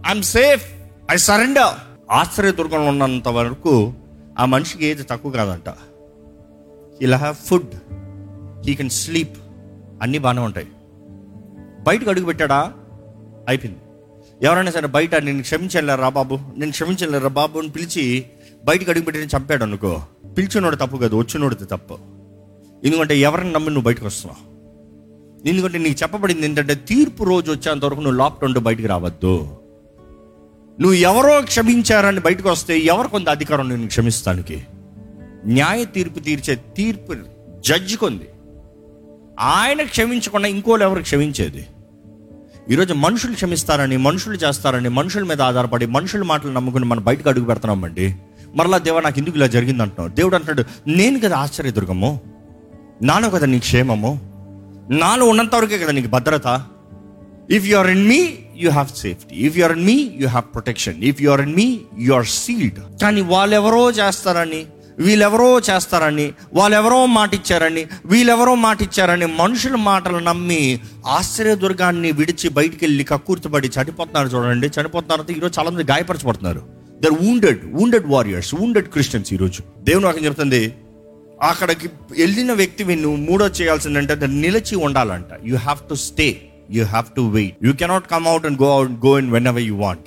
I'm 0.07 0.23
safe 0.23 0.63
I 1.11 1.17
surrender 1.17 1.73
ఆశ్చర్యదుర్గంలో 2.11 2.87
ఉన్నంత 2.87 3.27
వరకు 3.27 3.93
ఆ 4.39 4.45
మనిషికి 4.45 4.85
ఏది 4.85 5.03
తక్కువ 5.03 5.31
కాదంట. 5.31 5.73
ఇలా 7.01 7.17
have 7.17 7.35
food 7.35 7.75
he 8.65 8.73
can 8.75 8.89
sleep 8.89 9.37
అన్నీ 10.01 10.17
బాగానే 10.17 10.41
ఉంటాయి. 10.41 10.67
బయటకు 11.83 12.09
అడుగు 12.09 12.25
పెట్టాడా? 12.25 12.73
అయిపోయింది. 13.47 13.82
ఎవరైనా 14.41 14.71
సరే 14.71 14.87
బయట 14.87 15.15
నేను 15.15 15.41
క్షమించలేరా 15.41 16.09
బాబు? 16.09 16.39
నేను 16.57 16.71
క్షమించలేరా 16.71 17.27
బాబు 17.27 17.59
అని 17.59 17.69
పిలిచి 17.69 18.25
బయటకు 18.65 18.89
అడుగు 18.89 19.03
పెట్టి 19.03 19.37
చంపాడు 19.37 19.63
అనుకో. 19.63 20.01
పిలిచినోడు 20.37 20.75
తప్పు 20.75 20.97
కాదు 20.97 21.15
వచ్చినోడిది 21.15 21.65
తప్పు. 21.65 21.97
ఎందుకంటే 22.83 23.17
ఎవరిని 23.17 23.51
నమ్మి 23.51 23.69
నువ్వు 23.69 23.85
బయటకు 23.85 24.05
వస్తున్నావు? 24.05 24.53
ఎందుకంటే 25.47 25.77
నీకు 25.77 26.03
చెప్పబడింది 26.03 26.45
ఏంటంటే 26.45 26.75
తీర్పు 26.75 27.23
రోజు 27.23 27.51
వచ్చేంత 27.51 27.85
వరకు 27.85 27.99
నువ్వు 27.99 28.17
లాక్డౌన్ 28.17 28.51
ఉండి 28.51 28.59
బయటికి 28.59 28.87
రావద్దు. 28.87 29.57
నువ్వు 30.79 30.93
ఎవరో 30.93 31.41
క్షమించారని 31.41 32.19
బయటకు 32.19 32.49
వస్తే 32.49 32.79
ఎవరు 32.79 33.07
కొంత 33.07 33.29
అధికారం 33.29 33.69
నేను 33.69 33.87
క్షమిస్తానికి? 33.87 34.63
న్యాయ 35.45 35.85
తీర్పు 35.85 36.19
తీర్చే 36.19 36.55
తీర్పు 36.55 37.15
జడ్జి 37.59 37.95
కొంది 37.95 38.29
ఆయన 39.39 39.83
క్షమించకుండా 39.83 40.47
ఇంకోళ్ళు 40.47 40.85
ఎవరు 40.85 41.01
క్షమించేది? 41.01 41.67
ఈరోజు 42.71 42.93
మనుషులు 42.93 43.33
క్షమిస్తారని 43.33 43.97
మనుషులు 43.97 44.35
చేస్తారని 44.35 44.89
మనుషుల 44.89 45.23
మీద 45.23 45.41
ఆధారపడి 45.41 45.85
మనుషుల 45.85 46.23
మాటలు 46.23 46.51
నమ్ముకుని 46.51 46.85
మనం 46.85 47.03
బయటకు 47.03 47.29
అడుగు 47.29 47.45
పెడుతున్నామండి. 47.45 48.15
మరలా 48.55 48.77
దేవ 48.77 48.99
నాకు 48.99 49.19
ఎందుకు 49.19 49.35
ఇలా 49.35 49.47
జరిగింది 49.47 49.81
అంటున్నావు 49.81 50.15
దేవుడు 50.15 50.35
అంటున్నాడు 50.35 50.89
నేను 50.89 51.19
కదా 51.19 51.37
ఆశ్చర్యదుర్గము. 51.37 52.21
నాలో 53.01 53.29
కదా 53.29 53.45
నీ 53.45 53.59
క్షేమము. 53.59 54.11
నాలో 54.91 55.25
ఉన్నంత 55.25 55.55
వరకే 55.55 55.77
కదా 55.77 55.91
నీకు 55.91 56.07
భద్రత. 56.07 56.65
If 57.51 57.65
you 57.65 57.77
are 57.77 57.87
in 57.87 58.07
me 58.07 58.33
you 58.55 58.71
have 58.71 58.87
safety 58.97 59.35
if 59.35 59.57
you 59.57 59.63
are 59.63 59.71
in 59.71 59.85
me 59.85 60.11
you 60.15 60.27
have 60.27 60.53
protection 60.53 61.03
if 61.03 61.21
you 61.21 61.31
are 61.31 61.41
in 61.41 61.55
me 61.55 61.79
you 61.99 62.13
are 62.13 62.25
sealed 62.25 62.99
కానీ 63.01 63.21
వాళ్ళెవరో 63.21 63.91
చేస్తారని 63.91 64.65
వీళ్ళెవరో 64.99 65.59
చేస్తారని 65.59 66.33
వాళ్ళెవరో 66.53 67.05
మాట 67.05 67.33
ఇచ్చారని 67.33 67.85
వీళ్ళెవరో 68.05 68.55
మాట 68.55 68.81
ఇచ్చారని 68.81 69.25
మనుషుల 69.25 69.75
మాటలు 69.75 70.17
నమ్మి 70.17 70.79
ఆశ్చర్యదుర్గాన్ని 71.07 72.11
విడిచి 72.11 72.49
బయటికి 72.49 72.85
వెళ్ళి 72.85 73.03
కక్కుర్తిపడి 73.03 73.67
చనిపోతున్నారు 73.67 74.27
చూడండి. 74.27 74.67
చనిపోతున్నారు 74.67 75.31
ఈరోజు 75.31 75.59
చాలామంది 75.59 75.83
గాయపరచబడుతున్నారు. 75.83 76.61
There 77.03 77.11
wounded 77.11 77.55
wounded 77.65 78.07
warriors 78.07 78.55
wounded 78.55 78.87
Christians 78.87 79.33
ఈరోజు 79.33 79.61
దేవుని 79.83 80.05
వాక్యం 80.05 80.25
చెప్తుంది 80.25 80.73
అక్కడికి 81.41 81.89
వెళ్ళిన 82.19 82.53
వ్యక్తివి 82.53 82.95
నువ్వు 82.95 83.17
మూడో 83.17 83.47
చేయాల్సిందంటే 83.47 84.15
దాన్ని 84.15 84.41
నిలిచి 84.41 84.75
ఉండాలంట. 84.75 85.25
You 85.45 85.57
have 85.57 85.89
to 85.89 85.93
stay 85.93 86.49
you 86.71 86.85
have 86.85 87.05
to 87.15 87.21
wait 87.21 87.65
you 87.65 87.73
cannot 87.73 88.07
come 88.11 88.27
out 88.27 88.45
and 88.45 88.61
go 88.61 88.71
out 88.71 88.91
go 88.91 89.19
in 89.19 89.31
whenever 89.47 89.61
you 89.61 89.75
want 89.75 90.05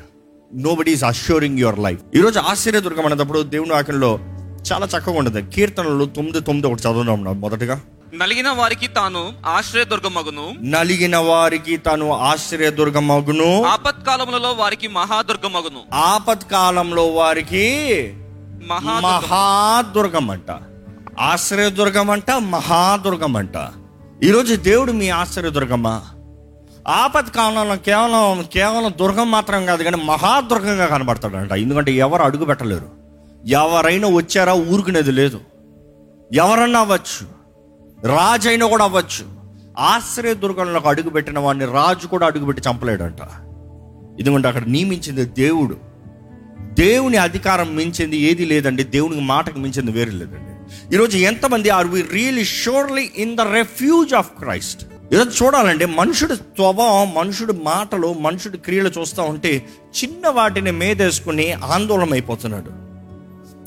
nobody 0.74 0.92
is 0.92 1.04
assuring 1.04 1.58
your 1.58 1.78
life 1.78 2.00
ఈరోజు 2.14 2.38
ఆశ్చర్యదుర్గం 2.38 3.06
అనేటప్పుడు 3.06 3.42
దేవుని 3.42 3.72
వాక్యంలో 3.72 4.18
చాలా 4.72 4.86
చక్కగా 4.86 5.18
ఉండదు. 5.18 5.50
కీర్తనలు 5.54 6.04
తొమ్మిది 6.04 6.40
తొమ్మిది 6.40 6.66
ఒకటి 6.66 6.82
చదువున్నాం 6.82 7.40
మొదటగా. 7.40 7.80
నలిగిన 8.14 8.48
వారికి 8.48 8.88
తాను 8.88 9.32
ఆశ్రయదుర్గమగును. 9.46 10.54
నలిగిన 10.62 11.16
వారికి 11.16 11.76
తను 11.76 12.12
ఆశ్చర్యదుర్గమగును 12.12 13.64
ఆపత్కాలములలో 13.64 14.52
వారికి 14.52 14.88
మహాదుర్గమగును. 14.88 15.94
ఆపత్కాలంలో 15.94 17.06
వారికి 17.06 17.66
మహా 18.66 19.00
మహాదుర్గం. 19.00 20.30
అంట 20.30 20.50
ఆశ్రయదుర్గం 21.20 22.10
అంట 22.10 22.30
మహాదుర్గం 22.30 23.36
అంట 23.36 23.68
ఈరోజు 24.22 24.54
దేవుడు 24.54 24.92
మీ 24.92 25.08
ఆశ్చర్యదుర్గమా 25.08 26.02
ఆపత్ 26.88 27.34
కాలంలో 27.34 27.76
కేవలం 27.76 28.44
కేవలం 28.52 28.92
దుర్గం 29.00 29.30
మాత్రం 29.30 29.66
కాదు 29.66 29.82
కానీ 29.82 29.96
మహాదుర్గంగా 29.96 30.86
కనబడతాడంట. 30.86 31.52
ఎందుకంటే 31.52 31.92
ఎవరు 31.92 32.22
అడుగు 32.22 32.44
పెట్టలేరు. 32.44 33.05
ఎవరైనా 33.46 34.08
వచ్చారా? 34.08 34.52
ఊరుకునేది 34.52 35.12
లేదు. 35.12 35.40
ఎవరన్నా 36.32 36.80
అవ్వచ్చు. 36.80 37.26
రాజు 38.06 38.48
అయినా 38.48 38.66
కూడా 38.66 38.84
అవ్వచ్చు. 38.84 39.26
ఆశ్రయ 39.78 40.34
దుర్గంలోకి 40.34 40.88
అడుగుపెట్టిన 40.88 41.38
వాడిని 41.38 41.64
రాజు 41.64 42.06
కూడా 42.06 42.26
అడుగుపెట్టి 42.26 42.62
చంపలేడంట. 42.70 43.22
ఎందుకంటే 44.20 44.48
అక్కడ 44.48 44.64
నియమించింది 44.66 45.24
దేవుడు. 45.24 45.76
దేవుని 46.60 47.16
అధికారం 47.16 47.76
మించింది 47.76 48.16
ఏది 48.16 48.44
లేదండి. 48.44 48.84
దేవునికి 48.84 49.20
మాటకు 49.20 49.58
మించింది 49.58 49.90
వేరే 49.90 50.10
లేదండి. 50.10 50.94
ఈరోజు 50.94 51.16
ఎంతమంది 51.16 51.68
are 51.70 51.86
we 51.86 52.02
really 52.02 52.44
surely 52.44 53.10
in 53.16 53.36
the 53.36 53.40
refuge 53.40 54.14
of 54.14 54.30
Christ? 54.38 54.86
ఈరోజు 55.12 55.44
చూడాలంటే 55.44 55.86
మనుషుడు 55.86 56.34
స్వభావం 56.34 57.14
మనుషుడు 57.14 57.52
మాటలు 57.52 58.12
మనుషుడి 58.12 58.58
క్రియలు 58.58 58.90
చూస్తూ 59.00 59.22
ఉంటే 59.22 59.66
చిన్న 60.02 60.28
వాటిని 60.28 60.70
మేదేసుకుని 60.70 61.52
ఆందోళన 61.52 62.12
అయిపోతున్నాడు 62.12 62.85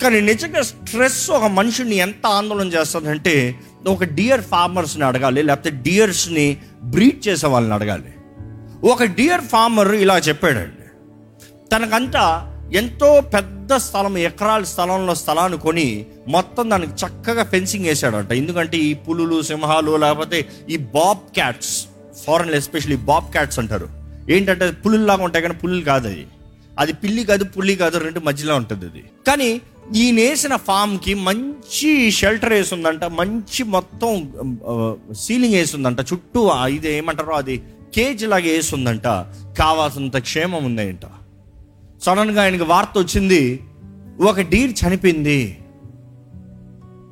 కానీ 0.02 0.22
నిజంగా 0.22 0.62
స్ట్రెస్ 0.62 1.32
ఒక 1.32 1.44
మనిషిని 1.44 1.96
ఎంత 1.96 2.28
ఆందోళన 2.28 2.68
చేస్తుందంటే 2.68 3.60
ఒక 3.88 4.04
డియర్ 4.04 4.42
ఫార్మర్స్ని 4.42 5.06
అడగాలి 5.06 5.44
లేకపోతే 5.44 5.70
డియర్స్ని 5.70 6.58
బ్రీడ్ 6.84 7.28
చేసే 7.28 7.48
వాళ్ళని 7.48 7.74
అడగాలి. 7.74 8.14
ఒక 8.84 9.04
డియర్ 9.04 9.42
ఫార్మర్ 9.42 9.92
ఇలా 9.96 10.18
చెప్పాడండి. 10.18 10.86
తనకంతా 11.72 12.26
ఎంతో 12.74 13.22
పెద్ద 13.22 13.74
స్థలం 13.76 14.18
ఎకరాల 14.18 14.64
స్థలంలో 14.64 15.16
స్థలాన్ని 15.16 15.58
కొని 15.58 16.06
మొత్తం 16.28 16.70
దానికి 16.70 16.92
చక్కగా 16.92 17.44
ఫెన్సింగ్ 17.44 17.86
వేసాడంట. 17.86 18.32
ఎందుకంటే 18.32 18.78
ఈ 18.78 18.94
పులులు 18.94 19.42
సింహాలు 19.42 19.98
లేకపోతే 19.98 20.48
ఈ 20.70 20.78
Bob 20.78 21.18
cats 21.18 21.86
foreign 22.26 22.56
especially 22.56 22.98
Bob 22.98 23.32
cats 23.32 23.60
అంటారు. 23.60 23.90
ఏంటంటే 24.30 24.72
పులుల్లాగా 24.72 25.24
ఉంటాయి 25.24 25.42
కానీ 25.42 25.54
పుల్లులు 25.54 25.86
కాదు 25.86 26.08
అది 26.08 26.28
అది 26.80 26.94
పిల్లి 26.94 27.24
కాదు 27.24 27.44
పుల్లి 27.44 27.76
కాదు 27.76 27.98
రెండు 27.98 28.20
మధ్యలో 28.20 28.56
ఉంటుంది 28.56 28.86
అది. 28.86 29.04
కానీ 29.28 29.62
ఈయన 29.96 30.16
వేసిన 30.16 30.56
ఫామ్కి 30.56 31.14
మంచి 31.14 32.12
షెల్టర్ 32.12 32.54
వేసిందంట 32.54 33.04
మంచి 33.04 33.64
మొత్తం 33.64 34.34
సీలింగ్ 35.14 35.54
వేసిందంట 35.54 36.00
చుట్టూ 36.00 36.68
ఇది 36.68 36.94
ఏమంటారో 36.94 37.34
అది 37.34 37.64
కేజ్ 37.96 38.24
లాగా 38.24 38.44
వేసిందంట 38.44 39.04
కావాల్సినంత 39.60 40.18
క్షేమం 40.18 40.66
ఉందంట. 40.66 41.06
సడన్గా 42.02 42.42
ఆయనకి 42.44 42.64
వార్త 42.64 42.98
వచ్చింది 42.98 43.64
ఒక 44.22 44.42
డీర్ 44.42 44.74
చనిపోయింది. 44.88 45.58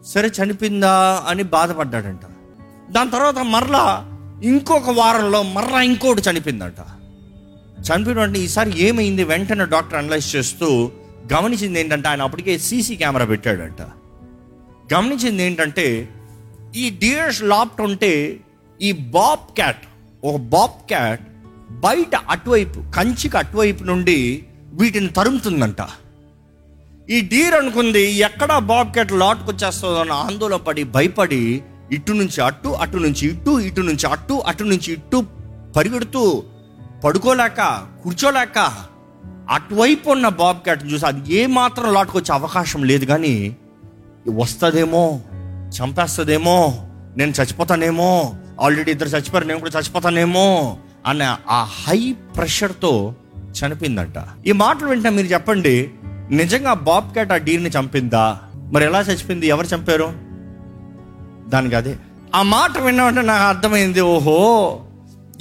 సరే 0.08 0.32
చనిపోయిందా 0.44 1.26
అని 1.28 1.44
బాధపడ్డాడంట. 1.44 2.20
దాని 2.92 3.12
తర్వాత 3.12 3.38
మరలా 3.38 4.06
ఇంకొక 4.44 4.90
వారంలో 4.90 5.44
మరలా 5.44 5.82
ఇంకోటి 5.82 6.22
చనిపోయిందంట. 6.22 6.80
చనిపోయిన 7.88 8.36
ఈసారి 8.36 8.82
ఏమైంది 8.82 9.24
వెంటనే 9.24 9.66
డాక్టర్ 9.66 10.00
అనలైజ్ 10.00 10.36
చేస్తూ 10.36 10.92
గమనించింది 11.34 11.80
ఏంటంటే 11.80 12.08
ఆయన 12.10 12.22
అప్పటికే 12.22 12.54
సీసీ 12.58 12.96
కెమెరా 12.96 13.26
పెట్టాడంట. 13.26 13.82
గమనించింది 14.94 15.44
ఏంటంటే 15.44 15.88
ఈ 16.76 16.90
డియర్స్ 16.90 17.44
లాప్ట్ 17.44 17.82
ఉంటే 17.82 18.12
ఈ 18.82 18.92
బాబ్ 18.92 19.46
క్యాట్ 19.56 19.86
ఒక 20.24 20.36
బాబ్ 20.36 20.78
క్యాట్ 20.88 21.24
బయట 21.86 22.16
అటువైపు 22.30 22.80
కంచికి 22.96 23.38
అటువైపు 23.38 23.84
నుండి 23.84 24.20
వీటిని 24.74 25.10
తరుముతుందంట. 25.10 25.82
ఈ 27.10 27.18
డీర్ 27.22 27.56
అనుకుంది 27.56 28.04
ఎక్కడ 28.28 28.58
బాబ్ 28.72 28.94
క్యాట్ 28.94 29.12
లాట్కి 29.12 29.50
వచ్చేస్తుందో 29.52 30.00
అని 30.00 30.12
ఆందోళన 30.12 30.56
పడి 30.56 30.84
భయపడి 30.96 31.44
ఇటు 31.92 32.12
నుంచి 32.12 32.40
అటు 32.42 32.70
అటు 32.84 32.98
నుంచి 32.98 33.24
ఇటు 33.28 33.52
ఇటు 33.60 33.82
నుంచి 33.82 34.06
అటు 34.12 34.34
అటు 34.34 34.64
నుంచి 34.64 34.94
ఇటు 34.94 35.20
పరిగెడుతూ 35.76 36.24
పడుకోలేక 37.04 37.62
కూర్చోలేక 38.04 38.60
అటువైపు 39.50 40.10
ఉన్న 40.10 40.28
బాబ్ 40.28 40.58
క్యాట్ 40.58 40.94
చూసి 40.94 41.06
అది 41.06 41.34
ఏ 41.34 41.46
మాత్రం 41.46 41.94
లాట్కి 41.94 42.32
అవకాశం 42.32 42.84
లేదు 42.84 43.06
కానీ 43.06 43.58
వస్తుందేమో 44.36 45.20
చంపేస్తుందేమో 45.70 46.74
నేను 47.18 47.32
చచ్చిపోతానేమో 47.32 48.34
ఆల్రెడీ 48.62 48.92
ఇద్దరు 48.92 49.08
చచ్చిపోయారు 49.08 49.48
నేను 49.48 49.60
కూడా 49.60 49.80
చచ్చిపోతానేమో 49.80 50.78
అన్న 51.08 51.38
ఆ 51.50 51.64
హై 51.64 52.16
ప్రెషర్తో 52.38 53.16
చనిపోయిందంట. 53.36 54.14
ఈ 54.48 54.52
మాటలు 54.52 54.88
వింటే 54.88 55.10
మీరు 55.10 55.28
చెప్పండి 55.28 55.92
నిజంగా 56.32 56.74
బాబ్ 56.74 57.14
క్యాట్ 57.14 57.32
ఆ 57.32 57.38
డీర్ని 57.38 57.70
చంపిందా? 57.70 58.40
మరి 58.72 58.86
ఎలా 58.86 59.00
చచ్చిపోయింది? 59.00 59.48
ఎవరు 59.48 59.68
చంపారు? 59.68 60.14
దానికి 61.50 61.76
అదే. 61.76 61.96
ఆ 62.36 62.42
మాట 62.42 62.78
విన్నామంటే 62.78 63.22
నాకు 63.22 63.44
అర్థమైంది 63.44 64.02
ఓహో 64.02 64.80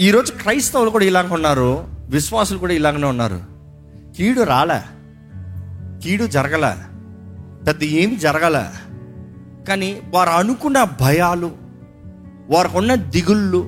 ఈరోజు 0.00 0.32
క్రైస్తవులు 0.32 0.90
కూడా 0.90 1.04
ఇలాగ 1.04 1.34
ఉన్నారు 1.34 1.84
విశ్వాసులు 2.08 2.58
కూడా 2.58 2.72
ఇలాగనే 2.72 3.06
ఉన్నారు. 3.06 3.55
కీడు 4.16 4.42
రాలే 4.42 4.80
కీడు 6.02 6.24
జరగలే 6.24 6.74
పెద్ద 7.66 7.82
ఏమి 7.82 8.16
జరగలే. 8.16 8.64
కానీ 9.68 10.00
వారు 10.10 10.30
అనుకున్న 10.30 10.84
భయాలు 10.84 11.50
వారికి 12.50 12.76
ఉన్న 12.76 12.94
దిగుళ్ళు 12.94 13.58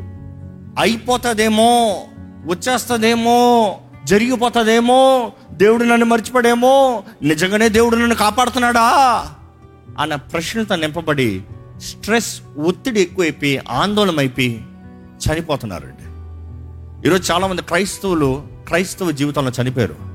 అయిపోతుందేమో 0.78 2.02
వచ్చేస్తుందేమో 2.46 3.78
జరిగిపోతుందేమో 4.04 5.32
దేవుడు 5.52 5.84
నన్ను 5.84 6.06
మర్చిపోడేమో 6.06 7.02
నిజంగానే 7.22 7.68
దేవుడు 7.68 7.96
నన్ను 7.96 8.14
కాపాడుతున్నాడా 8.14 8.82
అన్న 9.98 10.14
ప్రశ్నతో 10.14 10.76
నింపబడి 10.76 11.42
స్ట్రెస్ 11.82 12.40
ఒత్తిడి 12.58 13.00
ఎక్కువైపోయి 13.00 13.60
ఆందోళనమైపోయి 13.70 14.64
చనిపోతున్నారండి. 15.26 16.04
ఈరోజు 17.08 17.32
చాలామంది 17.32 17.62
క్రైస్తవులు 17.62 18.42
క్రైస్తవ 18.66 19.10
జీవితంలో 19.10 19.52
చనిపోయారు. 19.62 20.07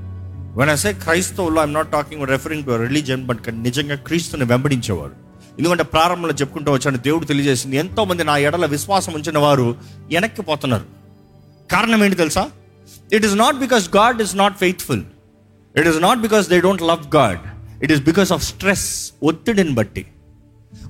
వెన్ 0.58 0.70
ఐ 0.70 0.76
సే 0.76 0.94
క్రైస్తవులు 0.94 1.60
I'm 1.60 1.74
not 1.74 1.92
talking 1.92 2.28
referring 2.28 2.66
to 2.66 2.72
religion 2.72 3.26
but 3.26 3.40
నిజంగా 3.50 3.96
క్రీస్తుని 3.96 4.46
వెంబడించేవారు. 4.46 5.16
ఎందుకంటే 5.60 5.84
ప్రారంభంలో 5.84 6.34
చెప్పుకుంటూ 6.34 6.72
వచ్చాను 6.72 6.98
దేవుడు 6.98 7.26
తెలియజేసింది 7.26 7.76
ఎంతోమంది 7.78 8.24
నా 8.24 8.38
ఎడల 8.38 8.66
విశ్వాసం 8.66 9.14
ఉంచిన 9.14 9.38
వారు 9.38 9.76
వెనక్కి 10.14 10.42
పోతున్నారు. 10.42 10.86
కారణం 11.72 12.04
ఏంటి 12.04 12.18
తెలుసా? 12.18 12.50
It 13.14 13.26
is 13.26 13.36
not 13.36 13.58
because 13.58 13.90
God 13.98 14.22
is 14.22 14.36
not 14.36 14.58
faithful 14.58 15.04
it 15.76 15.88
is 15.88 16.02
not 16.02 16.20
because 16.20 16.50
they 16.50 16.60
don't 16.60 16.82
love 16.82 17.16
God 17.16 17.40
it 17.84 17.92
is 17.92 18.02
because 18.02 18.32
of 18.32 18.44
stress 18.44 19.12
ఒత్తిడిని 19.24 19.74
బట్టి. 19.80 20.06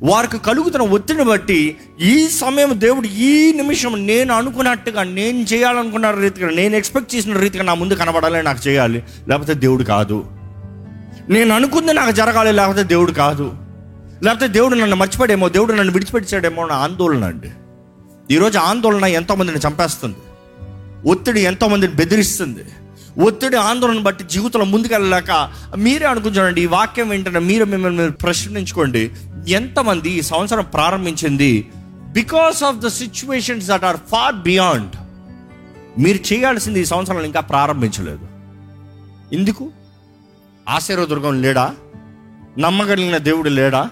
వారికి 0.04 0.38
కలుగుతున్న 0.38 0.86
ఒత్తిడిని 0.86 1.26
బట్టి 1.26 1.78
ఈ 2.02 2.28
సమయం 2.28 2.82
దేవుడు 2.82 3.08
ఈ 3.08 3.54
నిమిషం 3.54 4.08
నేను 4.08 4.34
అనుకున్నట్టుగా 4.34 5.04
నేను 5.04 5.44
చేయాలనుకున్న 5.44 6.12
రీతిగా 6.12 6.50
నేను 6.50 6.76
ఎక్స్పెక్ట్ 6.76 7.16
చేసిన 7.16 7.38
రీతిగా 7.38 7.64
నా 7.64 7.74
ముందు 7.74 7.94
కనబడాలి 7.94 8.44
నాకు 8.44 8.68
చేయాలి. 8.68 9.04
లేకపోతే 9.28 9.54
దేవుడు 9.54 9.84
కాదు. 9.84 10.26
నేను 11.30 11.56
అనుకుంది 11.56 11.94
నాకు 11.94 12.12
జరగాలి 12.12 12.52
లేకపోతే 12.52 12.84
దేవుడు 12.84 13.12
కాదు. 13.12 13.54
లేకపోతే 14.24 14.48
దేవుడు 14.48 14.76
నన్ను 14.76 14.96
మర్చిపోయాడేమో 14.96 15.50
దేవుడు 15.50 15.74
నన్ను 15.74 15.94
విడిచిపెట్టాడేమో 15.94 16.66
నా 16.66 16.76
ఆందోళన 16.76 17.24
అండి. 17.24 17.52
ఈరోజు 18.34 18.58
ఆందోళన 18.58 19.06
ఎంతోమందిని 19.06 19.58
చంపేస్తుంది. 19.58 20.16
ఒత్తిడి 21.10 21.42
ఎంతోమందిని 21.42 21.94
బెదిరిస్తుంది. 21.94 22.64
ఒత్తిడి 23.20 23.56
ఆందోళన 23.56 24.00
బట్టి 24.00 24.24
జీవితంలో 24.24 24.66
ముందుకెళ్ళలేక 24.66 25.52
మీరే 25.78 26.06
అనుకుంటారండి 26.06 26.62
ఈ 26.62 26.66
వాక్యం 26.66 27.14
ఏంటంటే 27.14 27.40
మీరు 27.40 27.66
మిమ్మల్ని 27.66 28.00
మీరు 28.00 28.12
ప్రశ్నించుకోండి. 28.12 29.12
ఎంతమంది 29.48 30.10
ఈ 30.10 30.22
సంవత్సరం 30.22 30.66
ప్రారంభించింది? 30.74 31.72
Because 32.12 32.64
of 32.64 32.76
the 32.76 32.88
situations 32.88 33.68
that 33.68 33.84
are 33.84 33.98
far 33.98 34.36
beyond 34.36 34.96
మీరు 36.00 36.34
చేయాల్సింది 36.34 36.82
ఈ 36.82 36.86
సంవత్సరం 36.86 37.22
ఇంకా 37.22 37.40
ప్రారంభించలేదు. 37.40 38.28
ఎందుకు? 39.34 39.72
ఆశీర్వదుర్గం 40.70 41.42
లేడా? 41.42 41.76
నమ్మగలిగిన 42.60 43.18
దేవుడు 43.18 43.50
లేడా? 43.50 43.90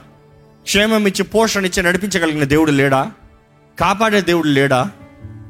క్షేమం 0.64 1.08
ఇచ్చి 1.08 1.24
పోషణ 1.24 1.66
ఇచ్చి 1.66 1.84
నడిపించగలిగిన 1.84 2.44
దేవుడు 2.44 2.72
లేడా? 2.72 3.12
కాపాడే 3.80 4.22
దేవుడు 4.22 4.48
లేడా? 4.48 4.92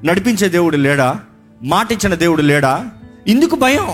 నడిపించే 0.03 0.49
దేవుడు 0.49 0.77
లేడా? 0.77 1.19
మాటిచ్చిన 1.63 2.15
దేవుడు 2.15 2.41
లేడా? 2.41 2.89
ఇందుకు 3.27 3.55
భయం. 3.55 3.87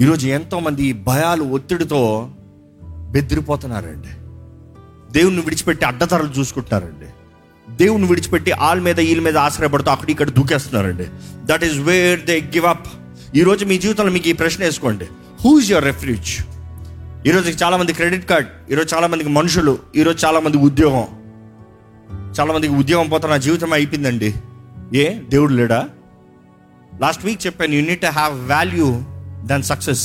ఈరోజు 0.00 0.26
ఎంతోమంది 0.28 0.84
ఈ 0.84 0.92
భయాలు 0.92 1.42
ఒత్తిడితో 1.42 2.30
బెదిరిపోతున్నారండి. 3.10 4.08
దేవుణ్ణి 5.12 5.42
విడిచిపెట్టి 5.42 5.86
అడ్డతరలు 5.86 6.28
చూసుకుంటున్నారండి. 6.38 7.06
దేవుణ్ణి 7.76 8.08
విడిచిపెట్టి 8.08 8.52
వాళ్ళ 8.52 8.82
మీద 8.82 9.00
వీళ్ళ 9.00 9.22
మీద 9.22 9.36
ఆశ్రయపడుతూ 9.36 9.90
అక్కడ 9.90 10.10
ఇక్కడ 10.10 10.30
దూకేస్తున్నారండి. 10.30 11.06
That 11.44 11.64
is 11.64 11.78
where 11.78 12.24
they 12.24 12.40
give 12.40 12.64
up 12.64 12.86
ఈరోజు 13.34 13.64
మీ 13.64 13.78
జీవితంలో 13.78 14.12
మీకు 14.12 14.28
ఈ 14.28 14.32
ప్రశ్న 14.32 14.64
వేసుకోండి. 14.64 15.04
హూజ్ 15.44 15.70
యువర్ 15.70 15.84
రెఫ్యూజ్ 15.84 16.46
ఈరోజు 17.26 17.64
చాలామంది 17.64 17.92
క్రెడిట్ 17.92 18.30
కార్డ్ 18.30 18.48
ఈరోజు 18.70 18.94
చాలామందికి 18.94 19.30
మనుషులు 19.30 19.78
ఈరోజు 19.96 20.26
చాలామంది 20.26 20.56
ఉద్యోగం. 20.56 21.06
చాలామందికి 22.40 22.74
ఉద్యోగం 22.74 23.08
పోతే 23.08 23.28
నా 23.28 23.36
జీవితం 23.36 23.72
అయిపోయిందండి. 23.72 24.34
ఏ? 24.94 25.14
దేవుడు 25.14 25.52
లేడా? 25.52 25.88
లాస్ట్ 27.00 27.24
వీక్ 27.24 27.46
చెప్పాను 27.46 27.74
you 27.74 27.82
need 27.82 28.04
have 28.04 28.50
value 28.50 28.88
than 29.46 29.62
success 29.62 30.04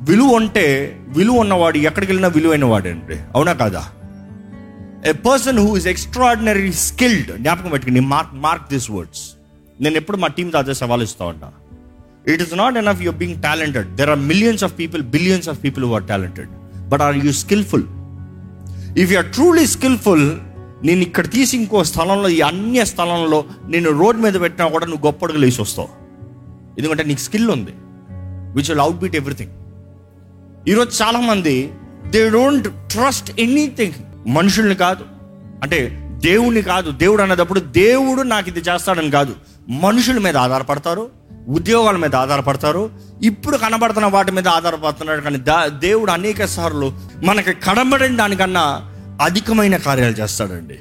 విలువ 0.00 0.30
ఉంటే 0.32 0.66
విలువ 1.08 1.36
ఉన్నవాడు 1.36 1.78
ఎక్కడికి 1.78 2.12
వెళ్ళినా 2.12 2.28
విలువైన 2.28 2.64
వాడండి 2.64 3.16
అవునా 3.36 3.52
కాదా? 3.52 3.82
A 5.06 5.12
person 5.26 5.58
who 5.58 5.76
is 5.76 5.86
extraordinary 5.86 6.72
skilled 6.72 7.38
జ్ఞాపకం 7.38 7.70
పెట్టుకుని 7.70 8.00
మార్క్ 8.06 8.34
మార్క్ 8.34 8.70
దిస్ 8.70 8.90
వర్డ్స్ 8.90 9.24
నేను 9.80 9.96
ఎప్పుడు 9.96 10.16
మా 10.16 10.26
టీంతో 10.28 10.58
అదే 10.58 10.74
సవాల్ 10.74 11.02
ఇస్తా 11.02 11.24
ఉంటా 11.24 11.48
it 12.26 12.42
is 12.42 12.54
not 12.54 12.76
enough 12.76 13.02
you're 13.02 13.16
being 13.16 13.42
talented 13.42 13.96
there 13.96 14.10
are 14.10 14.18
millions 14.18 14.64
of 14.64 14.78
people 14.78 15.02
billions 15.02 15.48
of 15.48 15.62
people 15.62 15.84
who 15.84 15.94
are 15.94 16.06
talented 16.06 16.50
but 16.88 17.02
are 17.02 17.16
you 17.16 17.32
skilful 17.32 17.86
if 18.98 19.12
you 19.12 19.18
are 19.18 19.30
truly 19.30 19.66
skilful 19.66 20.26
నేను 20.84 21.00
ఇక్కడ 21.00 21.30
తీసి 21.30 21.56
ఇంకో 21.56 21.84
స్థలంలో 21.84 22.28
ఈ 22.28 22.40
అన్య 22.40 22.84
స్థలంలో 22.84 23.44
నేను 23.68 23.90
రోడ్ 23.90 24.18
మీద 24.18 24.40
పెట్టినా 24.40 24.68
కూడా 24.68 24.86
నువ్వు 24.86 25.06
గొప్పడుగు 25.06 25.38
లేచి 25.38 25.62
వస్తావు. 25.62 25.88
ఎందుకంటే 26.78 27.04
నీకు 27.04 27.20
స్కిల్ 27.20 27.50
ఉంది. 27.50 27.70
Which 28.54 28.70
will 28.70 28.80
out 28.80 28.96
beat 28.96 29.16
everything. 29.16 29.52
ఈరోజు 30.68 31.02
చాలామంది 31.02 31.72
దే 32.06 32.30
డోంట్ 32.30 32.68
ట్రస్ట్ 32.68 33.40
ఎనీథింగ్. 33.40 34.28
మనుషుల్ని 34.28 34.74
కాదు. 34.74 35.04
అంటే 35.62 36.04
దేవుణ్ణి 36.24 36.62
కాదు. 36.62 36.90
దేవుడు 36.90 37.22
అన్నదప్పుడు 37.22 37.60
దేవుడు 37.60 38.22
నాకు 38.22 38.48
ఇది 38.48 38.60
చేస్తాడని 38.60 39.10
కాదు. 39.10 39.34
మనుషుల 39.68 40.18
మీద 40.18 40.36
ఆధారపడతారు. 40.36 41.10
ఉద్యోగాల 41.48 41.96
మీద 41.96 42.14
ఆధారపడతారు. 42.14 42.90
ఇప్పుడు 43.22 43.56
కనబడుతున్న 43.56 44.06
వాటి 44.06 44.32
మీద 44.32 44.48
ఆధారపడుతున్నాడు. 44.48 45.20
కానీ 45.20 45.38
దా 45.38 45.66
దేవుడు 45.66 46.10
అనేక 46.10 46.44
సార్లు 46.44 46.92
మనకి 47.24 47.52
కనబడిన 47.52 48.16
దానికన్నా 48.16 48.94
అధికమైన 49.20 49.76
కార్యాలు 49.76 50.14
చేస్తాడండి. 50.14 50.74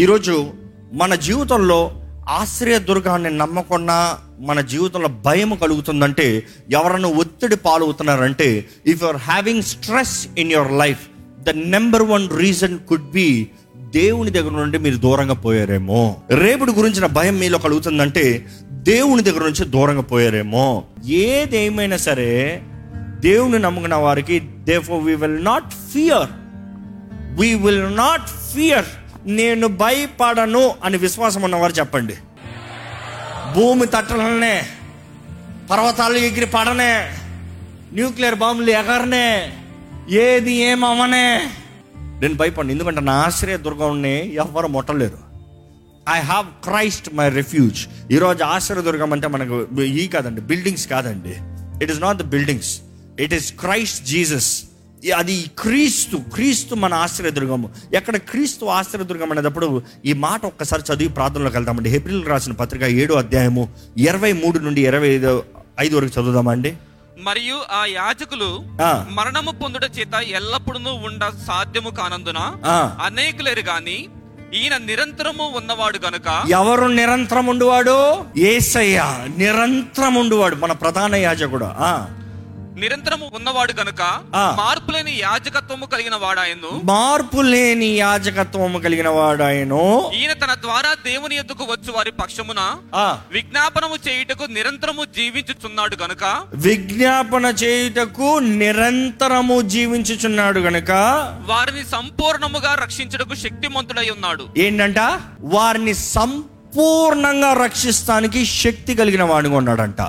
ఈరోజు 0.00 0.50
మన 0.92 1.14
జీవితంలో 1.14 1.90
ఆశ్రయ 2.28 2.78
దుర్గాన్ని 2.78 3.38
నమ్మకుండా 3.38 4.18
మన 4.40 4.60
జీవితంలో 4.60 5.08
భయం 5.08 5.54
కలుగుతుందంటే 5.54 6.46
ఎవరన్నా 6.70 7.08
ఒత్తిడి 7.08 7.56
పాలవుతున్నారంటే 7.56 8.66
if 8.86 9.02
you're 9.02 9.16
having 9.16 9.62
stress 9.62 10.28
in 10.38 10.52
your 10.52 10.72
life 10.72 11.00
the 11.42 11.48
number 11.48 12.02
one 12.02 12.28
reason 12.36 12.78
could 12.78 13.10
be 13.10 13.48
దేవుని 13.76 14.30
దగ్గర 14.30 14.50
నుండి 14.50 14.78
మీరు 14.78 14.96
దూరంగా 14.96 15.34
పోయారేమో. 15.34 16.16
రేపుడు 16.30 16.72
గురించిన 16.72 17.06
భయం 17.06 17.38
మీలో 17.38 17.58
కలుగుతుందంటే 17.58 18.46
దేవుని 18.72 19.22
దగ్గర 19.22 19.40
నుంచి 19.40 19.64
దూరంగా 19.64 20.00
పోయారేమో. 20.00 20.82
ఏదేమైనా 21.06 21.96
సరే 21.96 22.62
దేవుని 23.20 23.58
నమ్ముకున్న 23.58 23.94
వారికి 23.94 24.40
they 24.40 24.78
we 24.78 25.14
will 25.14 25.44
not 25.44 25.70
fear 25.70 26.28
we 27.38 27.54
will 27.54 27.96
not 27.96 28.28
fear 28.54 28.88
నేను 29.26 29.66
భయపడను 29.66 30.74
అని 30.84 30.96
విశ్వాసం 30.96 31.42
ఉన్నవారు 31.42 31.72
చెప్పండి. 31.72 32.16
భూమి 33.54 33.86
తట్టలనే 33.86 34.68
పర్వతాలు 35.70 36.18
ఎగిరి 36.18 36.46
పడనే 36.46 36.92
న్యూక్లియర్ 37.92 38.34
బాంబులు 38.34 38.70
ఎగరనే 38.70 39.52
ఏది 40.10 40.52
ఏమవనే 40.52 41.50
నేను 42.20 42.34
భయపడను. 42.34 42.70
ఎందుకంటే 42.70 43.00
నా 43.00 43.12
ఆశ్రయ 43.12 43.56
దుర్గంని 43.56 44.34
ఎవరు 44.34 44.66
ముట్టలేరు. 44.66 45.20
I 46.16 46.20
have 46.20 46.46
Christ 46.64 47.14
my 47.14 47.28
refuge 47.28 47.80
ఈరోజు 48.12 48.44
ఆశ్రయ 48.44 48.82
దుర్గం 48.82 49.12
అంటే 49.12 49.28
మనకు 49.28 49.82
ఈ 49.82 50.06
కాదండి 50.06 50.40
బిల్డింగ్స్ 50.40 50.86
కాదండి. 50.86 51.34
It 51.84 51.90
is 51.90 52.00
not 52.00 52.18
the 52.18 52.22
buildings 52.22 52.80
it 53.20 53.34
is 53.34 53.52
Christ 53.52 54.04
Jesus 54.06 54.64
అది 55.08 55.50
క్రీస్తు 55.58 56.16
క్రీస్తు 56.34 56.74
మన 56.74 56.94
ఆశ్రయదుర్గము. 56.94 57.70
ఎక్కడ 57.94 58.16
క్రీస్తు 58.16 58.64
ఆశ్రయదుర్గం 58.64 59.32
అనేటప్పుడు 59.32 59.82
ఈ 60.04 60.12
మాట 60.12 60.46
ఒక్కసారి 60.46 60.82
చదివి 60.92 61.10
ప్రార్థనలోకి 61.10 61.56
వెళ్తామండి 61.56 61.90
ఏప్రిల్ 61.90 62.26
రాసిన 62.26 62.52
పత్రిక 62.52 62.82
ఏడో 62.82 63.14
అధ్యాయము 63.14 63.68
ఇరవై 63.98 64.32
మూడు 64.32 64.58
నుండి 64.58 64.86
ఇరవై 64.86 65.08
ఐదు 65.08 65.44
ఐదు 65.80 65.96
వరకు 65.96 66.20
చదువుదామండి 66.20 66.76
మరియు 67.18 67.54
ఆ 67.70 67.84
యాజకులు. 67.84 68.62
మరణము 69.10 69.50
పొందుట 69.50 69.84
చేత 69.98 70.14
ఎల్లప్పుడూ 70.14 70.78
ఉండ 70.78 71.24
సాధ్యము 71.46 71.90
కానందున. 71.90 72.38
అనేకులేరు 73.02 73.60
గాని 73.60 74.08
ఈయన 74.54 74.76
నిరంతరము 74.76 75.52
ఉన్నవాడు 75.56 75.98
గనుక 76.06 76.44
ఎవరు 76.50 76.86
నిరంతరం 76.86 77.46
ఉండువాడు 77.46 78.24
ఏసయ్య 78.38 79.26
నిరంతరం 79.36 80.14
ఉండువాడు 80.14 80.56
మన 80.56 80.72
ప్రధాన 80.72 81.14
యాజకుడు. 81.14 81.64
ఆ. 81.64 82.06
నిరంతరము 82.80 83.30
ఉన్నవాడు 83.34 83.72
గనుక 83.72 84.02
ఆ. 84.34 84.56
మార్పులేని 84.58 85.12
యాజకత్వము 85.20 85.86
కలిగిన 85.86 86.14
వాడాయను. 86.14 86.80
మార్పు 86.84 87.40
లేని 87.40 87.86
యాజకత్వము 87.86 88.78
కలిగిన 88.78 89.08
వాడు 89.08 89.42
ఆయను 89.42 90.10
ఈయన 90.14 90.32
తన 90.32 90.54
ద్వారా 90.54 90.94
దేవుని 90.94 91.36
ఎద్దుకు 91.36 91.64
వచ్చు 91.64 91.92
వారి 91.92 92.12
పక్షమున 92.12 92.60
విజ్ఞాపనము 93.32 94.08
చేయుటకు 94.08 94.44
నిరంతరము 94.44 95.04
జీవించుచున్నాడు 95.04 95.96
గనుక. 95.96 96.24
విజ్ఞాపన 96.54 97.44
చేయుటకు 97.62 98.38
నిరంతరము 98.38 99.60
జీవించుచున్నాడు 99.62 100.60
గనుక. 100.60 100.90
వారిని 101.46 101.84
సంపూర్ణముగా 101.84 102.74
రక్షించుటకు 102.74 103.34
శక్తిమంతుడై 103.34 104.10
ఉన్నాడు. 104.10 104.46
ఏంటంట? 104.58 104.98
వారిని 105.40 105.94
సంపూర్ణంగా 105.94 107.52
రక్షిస్తానికి 107.64 108.46
శక్తి 108.46 108.94
కలిగిన 108.94 109.22
వాడిగా 109.22 109.56
ఉన్నాడంట. 109.56 110.02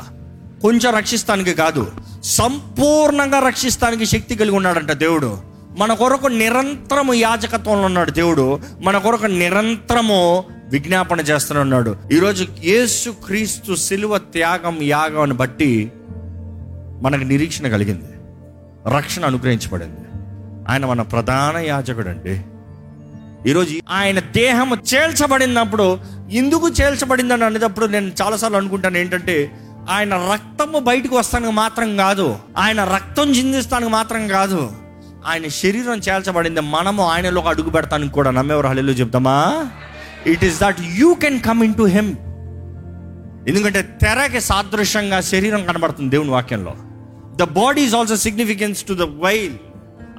కొంచెం 0.62 0.96
రక్షిస్తానికి 0.96 1.54
కాదు 1.54 1.92
సంపూర్ణంగా 2.24 3.40
రక్షిస్తానికి 3.40 4.06
శక్తి 4.06 4.36
కలిగి 4.36 4.56
ఉన్నాడంట 4.56 4.92
దేవుడు. 4.92 5.38
మన 5.78 5.94
కొరకు 5.94 6.28
నిరంతరము 6.28 7.14
యాజకత్వంలో 7.14 7.86
ఉన్నాడు 7.86 8.12
దేవుడు. 8.12 8.60
మన 8.82 8.98
కొరకు 8.98 9.26
నిరంతరము 9.26 10.44
విజ్ఞాపన 10.70 11.20
చేస్తూనే 11.20 11.60
ఉన్నాడు. 11.60 11.98
ఈరోజు 12.12 12.48
యేసు 12.64 13.10
క్రీస్తు 13.10 13.76
శిలువ 13.76 14.18
త్యాగం 14.18 14.82
యాగం 14.82 15.36
బట్టి 15.36 15.92
మనకు 17.02 17.24
నిరీక్షణ 17.24 17.68
కలిగింది. 17.68 18.12
రక్షణ 18.96 19.26
అనుగ్రహించబడింది. 19.26 20.00
ఆయన 20.70 20.86
మన 20.86 21.02
ప్రధాన 21.02 21.58
యాజకుడు 21.58 22.10
అండి 22.10 22.42
ఈరోజు 23.50 23.74
ఆయన 23.90 24.20
దేహం 24.20 24.74
చేల్చబడినప్పుడు 24.94 26.00
ఎందుకు 26.32 26.70
చేల్చబడిందని 26.70 27.44
అనేటప్పుడు 27.44 27.86
నేను 27.86 28.12
చాలాసార్లు 28.22 28.58
అనుకుంటాను. 28.58 28.98
ఏంటంటే 28.98 29.52
ఆయన 29.90 30.16
రక్తము 30.34 30.80
బయటకు 30.80 31.18
వస్తానికి 31.18 31.52
మాత్రం 31.52 31.98
కాదు. 31.98 32.38
ఆయన 32.58 32.84
రక్తం 32.84 33.30
చిందిస్తానికి 33.30 33.92
మాత్రం 33.92 34.28
కాదు. 34.28 34.72
ఆయన 35.26 35.48
శరీరం 35.48 35.98
చేల్చబడింది. 35.98 36.60
మనము 36.60 37.08
ఆయనలో 37.08 37.42
అడుగు 37.42 37.70
పెడతానికి 37.70 38.14
కూడా 38.14 38.32
నమ్మేవారు. 38.32 38.68
హల్లు 38.68 38.92
చెప్తామా? 38.92 39.68
It 40.28 40.46
is 40.46 40.60
that 40.60 40.78
you 40.96 41.14
can 41.14 41.40
come 41.40 41.64
in 41.64 41.74
to 41.74 41.84
him 41.84 42.16
ఎందుకంటే 43.48 43.82
తెరకి 43.82 44.42
సాదృశ్యంగా 44.42 45.22
శరీరం 45.22 45.66
కనబడుతుంది 45.66 46.10
దేవుని 46.10 46.30
వాక్యంలో. 46.30 46.74
The 47.36 47.44
body 47.44 47.82
is 47.82 47.96
also 47.96 48.16
significance 48.16 48.84
to 48.84 48.94
the 48.94 49.02
veil 49.02 49.54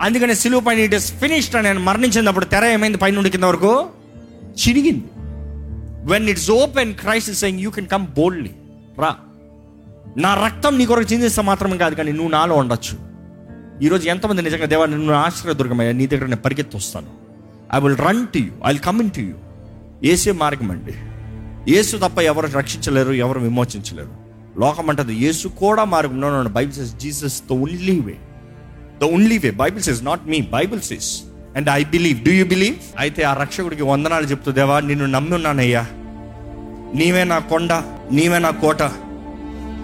అందుకనే 0.01 0.35
సిలువ 0.35 0.61
పైన 0.61 0.79
ఇట్ 0.79 0.95
ఇస్ 0.95 1.13
ఫినిష్డ్ 1.13 1.57
అని 1.57 1.67
నేను 1.67 1.81
మరణించినప్పుడు 1.81 2.45
తెర 2.45 2.65
ఏమైంది 2.65 2.99
పైన 2.99 3.15
నుండి 3.15 3.31
కింద 3.31 3.45
వరకు? 3.45 3.87
చిరిగింది 4.69 5.05
when 6.13 6.29
it's 6.29 6.51
open 6.51 6.95
Christ 6.95 7.33
saying 7.33 7.61
you 7.61 7.71
can 7.71 7.87
come 7.87 8.07
boldly 8.07 8.51
రా. 8.99 9.17
నా 10.17 10.35
రక్తం 10.35 10.79
నీ 10.79 10.87
కొరకు 10.87 11.13
చిందిస్తే 11.13 11.43
మాత్రమే 11.43 11.77
కాదు 11.77 11.95
కానీ 11.95 12.13
నువ్వు 12.13 12.31
నాలో 12.31 12.55
ఉండొచ్చు. 12.55 12.95
ఈరోజు 13.83 14.09
ఎంతమంది 14.09 14.43
నిజంగా 14.43 14.67
దేవా 14.67 14.87
నువ్వు 14.87 15.13
ఆశ్రయదుర్గమయ్యా 15.13 15.93
నీ 15.93 16.07
దగ్గర 16.07 16.25
నేను 16.25 16.37
పరిగెత్తి 16.37 16.77
వస్తాను 16.77 17.11
I 17.75 17.81
will 17.81 17.97
run 17.97 18.27
to 18.27 18.39
you 18.39 18.53
I 18.65 18.69
will 18.69 18.79
come 18.79 19.01
in 19.01 19.11
to 19.11 19.21
you 19.21 19.35
ఏసే 20.05 20.33
మార్గం 20.33 20.71
అండి. 20.71 20.95
యేసు 21.73 21.97
తప్ప 21.97 22.19
ఎవరు 22.19 22.47
రక్షించలేరు 22.47 23.13
ఎవరు 23.13 23.41
విమోచించలేరు. 23.41 24.13
లోకం 24.61 24.91
అంటది 24.91 25.15
యేసు 25.15 25.49
కూడా 25.49 25.85
మార్గం 25.85 26.21
no 26.21 26.43
no 26.43 26.51
Bible 26.51 26.75
says 26.75 26.95
Jesus 26.95 27.43
the 27.51 27.53
only 27.53 28.01
way 28.01 28.17
the 29.01 29.05
only 29.05 29.39
way 29.39 29.51
Bible 29.51 29.83
says 29.83 30.05
not 30.05 30.27
me 30.27 30.41
Bible 30.41 30.81
says 30.81 31.23
and 31.57 31.71
I 31.71 31.85
believe 31.85 32.25
do 32.25 32.31
you 32.31 32.45
believe 32.45 32.77
అయితే 32.99 33.23
ఆ 33.23 33.35
రక్షకుడికి 33.35 33.83
వందనాలు 33.83 34.27
చెప్తూ 34.27 34.53
దేవా 34.53 34.81
నిన్ను 34.81 35.07
నమ్మి 35.07 35.35
ఉన్నానయ్యా 35.35 35.87
నీవే 36.95 37.25
నా 37.25 37.39
కొండ 37.39 37.73
నీవే 38.13 38.39
నా 38.39 38.51
కోట. 38.51 38.83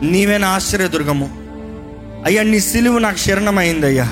నీవే 0.03 0.39
నా 0.39 0.49
ఆశ్చర్యదుర్గము. 0.49 1.31
అయ్యా 2.25 2.43
నీ 2.43 2.61
సిలువు 2.61 2.99
నాకు 2.99 3.17
శరణమైందయ్యా. 3.17 4.05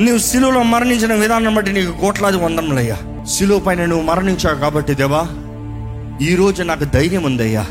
నువ్వు 0.00 0.18
సిలువలో 0.18 0.62
మరణించిన 0.62 1.14
విధానం 1.14 1.54
బట్టి 1.54 1.72
నీకు 1.72 2.00
కోట్లాది 2.00 2.36
వందనములయ్యా. 2.36 3.24
సిలువ 3.24 3.58
పైన 3.58 3.84
నువ్వు 3.84 4.04
మరణించావు 4.04 4.58
కాబట్టి 4.58 4.94
దేవా 4.94 5.28
ఈరోజు 6.22 6.62
నాకు 6.62 6.84
ధైర్యం 6.84 7.22
ఉందయ్యా. 7.22 7.66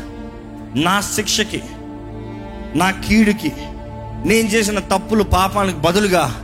నా 0.74 1.00
శిక్షకి 1.00 1.62
నా 2.74 2.90
కీడుకి 2.90 3.52
నేను 4.26 4.48
చేసిన 4.48 4.78
తప్పులు 4.78 5.22
పాపానికి 5.22 5.78
బదులుగా 5.78 6.42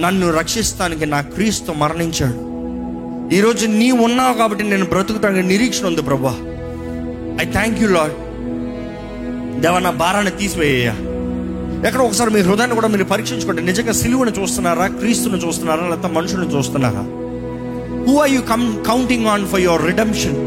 నన్ను 0.00 0.30
రక్షిస్తానికి 0.30 1.06
నా 1.06 1.20
క్రీస్తు 1.20 1.72
మరణించాడు. 1.72 2.52
ఈరోజు 3.34 3.66
నీ 3.66 3.90
ఉన్నావు 3.90 4.34
కాబట్టి 4.34 4.64
నేను 4.64 4.84
బ్రతుకుతానికి 4.84 5.48
నిరీక్షణ 5.48 5.86
ఉంది 5.86 6.02
ప్రభా. 6.02 6.36
ఐ 7.40 7.50
థ్యాంక్ 7.50 7.80
యూ 7.80 7.88
లాడ్ 7.88 8.12
దేవ 9.62 9.78
నా 9.78 9.90
భారాన్ని 10.02 10.30
తీసివేయ్యా 10.30 10.94
ఎక్కడ 11.88 12.00
ఒకసారి 12.06 12.30
మీ 12.34 12.40
హృదయాన్ని 12.40 12.74
కూడా 12.74 12.88
మీరు 12.88 13.04
పరీక్షించుకోండి. 13.04 13.62
నిజంగా 13.62 13.92
సిలువను 13.92 14.32
చూస్తున్నారా? 14.40 14.86
క్రీస్తుని 14.86 15.38
చూస్తున్నారా? 15.46 15.84
లేకపోతే 15.88 16.14
మనుషులను 16.14 16.50
చూస్తున్నారా? 16.56 17.02
Who 18.06 18.14
are 18.22 18.30
you 18.30 18.40
come 18.40 18.64
counting 18.84 19.26
on 19.26 19.46
for 19.52 19.60
your 19.60 19.84
redemption 19.86 20.38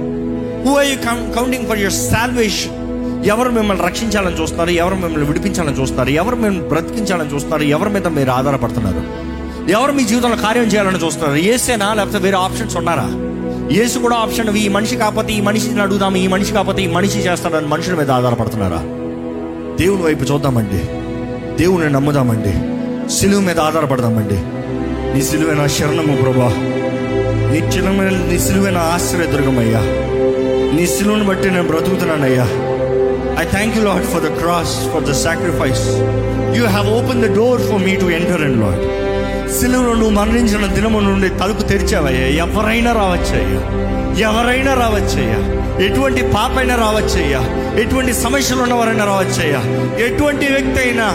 who 0.65 0.73
are 0.79 0.87
you 0.87 0.97
counting 1.37 1.67
for 1.67 1.79
your 1.79 1.97
salvation 2.13 2.73
ఎవరు 3.25 3.49
మిమ్మల్ని 3.49 3.83
రక్షించాలని 3.85 4.41
చూస్తున్నారు? 4.41 4.69
ఎవరు 4.69 4.95
మిమ్మల్ని 4.95 5.27
విడిపించాలని 5.27 5.77
చూస్తున్నారు? 5.81 6.09
ఎవరు 6.09 6.35
మిమ్మల్ని 6.35 6.69
బ్రతికించాలని 6.69 7.33
చూస్తున్నారు? 7.33 7.63
ఎవరి 7.63 7.89
మీద 7.89 8.07
మీరు 8.07 8.29
ఆధారపడుతున్నారు? 8.29 9.03
ఎవరు 9.71 9.91
మీ 9.91 10.03
జీవితంలో 10.03 10.37
కార్యం 10.37 10.63
చేయాలని 10.63 11.05
చూస్తున్నారు? 11.05 11.37
ఏసేనా? 11.53 11.93
లేకపోతే 11.93 12.17
వేరే 12.17 12.37
ఆప్షన్స్ 12.37 12.77
ఉన్నారా? 12.77 13.07
ఏసు 13.71 13.99
కూడా 13.99 14.15
ఆప్షన్ 14.15 14.57
ఈ 14.57 14.67
మనిషి 14.67 14.95
కాకపోతే 14.95 15.33
ఈ 15.33 15.41
మనిషిని 15.41 15.81
అడుగుదాం 15.81 16.15
ఈ 16.15 16.27
మనిషి 16.27 16.53
కాకపోతే 16.53 16.81
ఈ 16.83 16.87
మనిషి 16.87 17.19
చేస్తాడని 17.19 17.67
మనుషుల 17.67 17.95
మీద 17.95 18.11
ఆధారపడుతున్నారా? 18.11 18.81
దేవుని 19.79 20.03
వైపు 20.03 20.23
చూద్దామండి. 20.23 20.79
దేవుని 21.63 21.89
నమ్ముదామండి. 21.89 22.53
సిలువు 23.11 23.41
మీద 23.41 23.59
ఆధారపడదామండి. 23.59 24.37
నీ 25.15 25.21
సిలువైన 25.21 25.67
శరణము 25.67 26.15
ప్రభా. 26.17 26.53
నీ 27.51 27.57
చిన్నమైన 27.57 28.09
నీ 28.09 28.39
సిలువైన 28.39 28.77
ఆశ్రయ 28.77 29.19
ఆశ్చర్య 29.19 29.31
దుర్గమయ్యా. 29.31 29.79
నీ 30.77 30.87
సిలువను 30.87 31.25
బట్టి 31.25 31.51
నేను 31.51 31.63
బ్రతుకుతున్నానయ్యా. 31.63 32.47
I 33.41 33.47
thank 33.49 33.77
you 33.77 33.83
Lord 33.83 34.03
for 34.03 34.23
the 34.23 34.25
cross 34.25 34.93
for 34.93 35.03
the 35.03 35.11
sacrifice 35.11 35.87
you 36.59 36.65
have 36.65 36.89
open 36.89 37.23
the 37.23 37.35
door 37.35 37.61
for 37.61 37.81
me 37.83 37.95
to 37.95 38.05
enter 38.05 38.41
and 38.41 38.61
Lord 38.61 39.05
శిలువును 39.59 39.93
నువ్వు 39.93 40.09
మరణించిన 40.09 40.65
దినము 40.65 40.99
నుండి 40.99 41.29
తలుపు 41.29 41.61
తెరిచావయ్యా. 41.61 42.27
ఎవరైనా 42.27 42.93
రావచ్చయ్యా. 42.93 43.61
ఎవరైనా 44.29 44.73
రావచ్చయ్యా. 44.73 45.64
ఎటువంటి 45.81 46.21
పాపైనా 46.21 46.75
రావచ్చయ్యా. 46.75 47.41
ఎటువంటి 47.79 48.13
సమస్యలు 48.13 48.61
ఉన్నవారైనా 48.61 49.05
రావచ్చయ్యా. 49.05 49.59
ఎటువంటి 50.05 50.45
వ్యక్తి 50.45 50.81
అయినా 50.81 51.07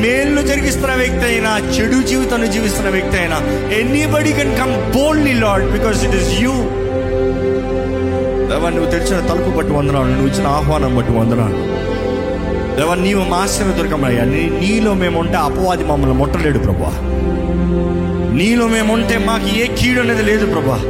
మేలు 0.00 0.42
జరిగిస్తున్న 0.42 0.94
వ్యక్తి 0.94 1.24
అయినా 1.26 1.58
చెడు 1.58 2.02
జీవితాన్ని 2.02 2.52
జీవిస్తున్న 2.52 2.90
వ్యక్తి 2.90 3.18
అయినా 3.18 3.68
anybody 3.72 4.32
can 4.32 4.58
come 4.58 4.92
boldly 4.92 5.32
Lord 5.32 5.72
because 5.72 6.04
it 6.04 6.14
is 6.14 6.42
you 6.42 6.52
దేవా 8.48 8.70
నువ్వు 8.70 8.90
తెరిచిన 8.90 9.26
తలుపు 9.26 9.56
బట్టి 9.56 9.72
వందనాలు 9.72 10.08
నువ్వు 10.08 10.26
ఇచ్చిన 10.26 10.46
ఆహ్వానం 10.46 10.96
బట్టి 10.96 11.12
వందనాలు. 11.12 11.86
దేవా 12.80 12.94
నీవు 12.94 13.24
మాస్టర్ 13.24 13.76
దొరకమయ్యా. 13.76 14.24
నీ 14.24 14.58
నీలో 14.60 14.94
మేము 14.94 15.20
ఉంటే 15.20 15.34
అపవాది 15.34 15.84
మమ్మల్ని 15.84 16.16
ముట్టలేడు 16.16 16.58
ప్రభా. 16.58 16.92
నీలో 18.36 18.66
మేముంటే 18.66 19.18
మాకు 19.18 19.58
ఏ 19.58 19.66
కీడు 19.66 20.00
అనేది 20.00 20.22
లేదు 20.22 20.46
ప్రభా. 20.46 20.80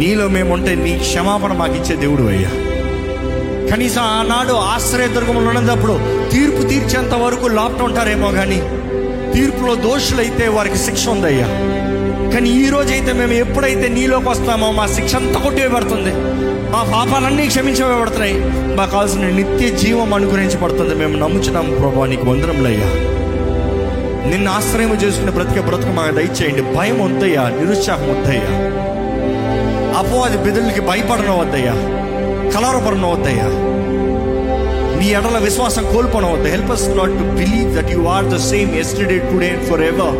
నీలో 0.00 0.28
మేముంటే 0.28 0.74
నీ 0.76 0.92
క్షమాపణ 0.98 1.52
మాకు 1.52 1.74
ఇచ్చే 1.74 1.96
దేవుడు 1.96 2.22
అయ్యా. 2.28 2.50
కనీసం 3.70 4.02
ఆనాడు 4.10 4.52
ఆశ్రయ 4.70 5.06
దుర్గంలో 5.06 5.50
ఉన్నప్పుడు 5.52 5.94
తీర్పు 6.32 6.62
తీర్చేంత 6.62 7.14
వరకు 7.22 7.46
లోపట 7.48 7.82
ఉంటారేమో 7.82 8.30
కానీ 8.30 8.60
తీర్పులో 9.34 9.74
దోషులైతే 9.84 10.48
వారికి 10.48 10.78
శిక్ష 10.78 11.08
ఉందయ్యా. 11.08 11.48
కానీ 12.32 12.48
ఈ 12.56 12.68
రోజైతే 12.68 13.12
మేము 13.12 13.32
ఎప్పుడైతే 13.34 13.88
నీలోకి 13.88 14.28
వస్తామో 14.28 14.72
మా 14.72 14.86
శిక్ష 14.86 15.14
అంతా 15.16 15.38
కొట్టివేయబడుతుంది 15.40 16.12
మా 16.72 16.80
పాపాలన్నీ 16.92 17.46
క్షమించబడుతున్నాయి 17.46 18.36
మాకు 18.76 18.90
కావాల్సిన 18.90 19.30
నిత్య 19.30 19.68
జీవం 19.78 20.14
అనుగ్రహించబడుతుంది 20.14 20.94
మేము 20.94 21.16
నమ్ముచున్నాము 21.18 21.72
ప్రభా 21.78 22.06
నీకు 22.06 22.26
వందరములయ్యా 22.30 22.90
నిన్ను 24.30 24.50
ఆశ్రయం 24.52 24.92
చేసుకునే 25.02 25.32
బ్రతికే 25.32 25.60
బ్రతుకు 25.60 25.92
మాకు 25.92 26.14
దయచేయండి. 26.14 26.62
భయం 26.76 26.98
వద్దయ్యా 27.02 27.44
నిరుత్సాహం 27.58 28.06
వద్దయ్యా 28.10 28.50
అపవాది 30.00 30.38
బెదిరికి 30.44 30.80
భయపడిన 30.80 31.30
వద్దయ్యా 31.30 31.74
కలవరపడడం 32.54 33.10
వద్దయ్యా 33.10 33.48
నీ 34.98 35.08
ఎడల 35.18 35.38
విశ్వాసం 35.38 35.84
కోల్పోవడం 35.92 36.32
వద్ద 36.32 36.46
help 36.46 36.70
us 36.70 36.88
not 36.98 37.14
to 37.18 37.24
believe 37.40 37.76
that 37.76 37.90
you 37.92 38.04
are 38.04 38.24
the 38.24 38.36
same 38.36 38.70
yesterday 38.74 39.18
today 39.18 39.50
forever 39.80 40.16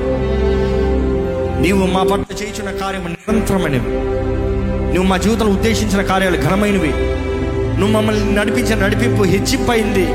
నీవు 1.63 1.87
మా 1.87 2.03
పట్ల 2.03 2.37
చేయించిన 2.43 2.71
కార్యం 2.83 3.05
నిరంతరమైనవి. 3.05 3.95
నువ్వు 4.93 5.09
మా 5.11 5.17
జీవితంలో 5.17 5.53
ఉద్దేశించిన 5.53 6.03
కార్యాలు 6.03 6.37
ఘనమైనవి. 6.37 6.93
నువ్వు 7.79 7.93
మమ్మల్ని 7.97 8.35
నడిపించిన 8.35 8.79
నడిపింపు 8.85 9.23
హెచ్చిపోయింది. 9.23 10.07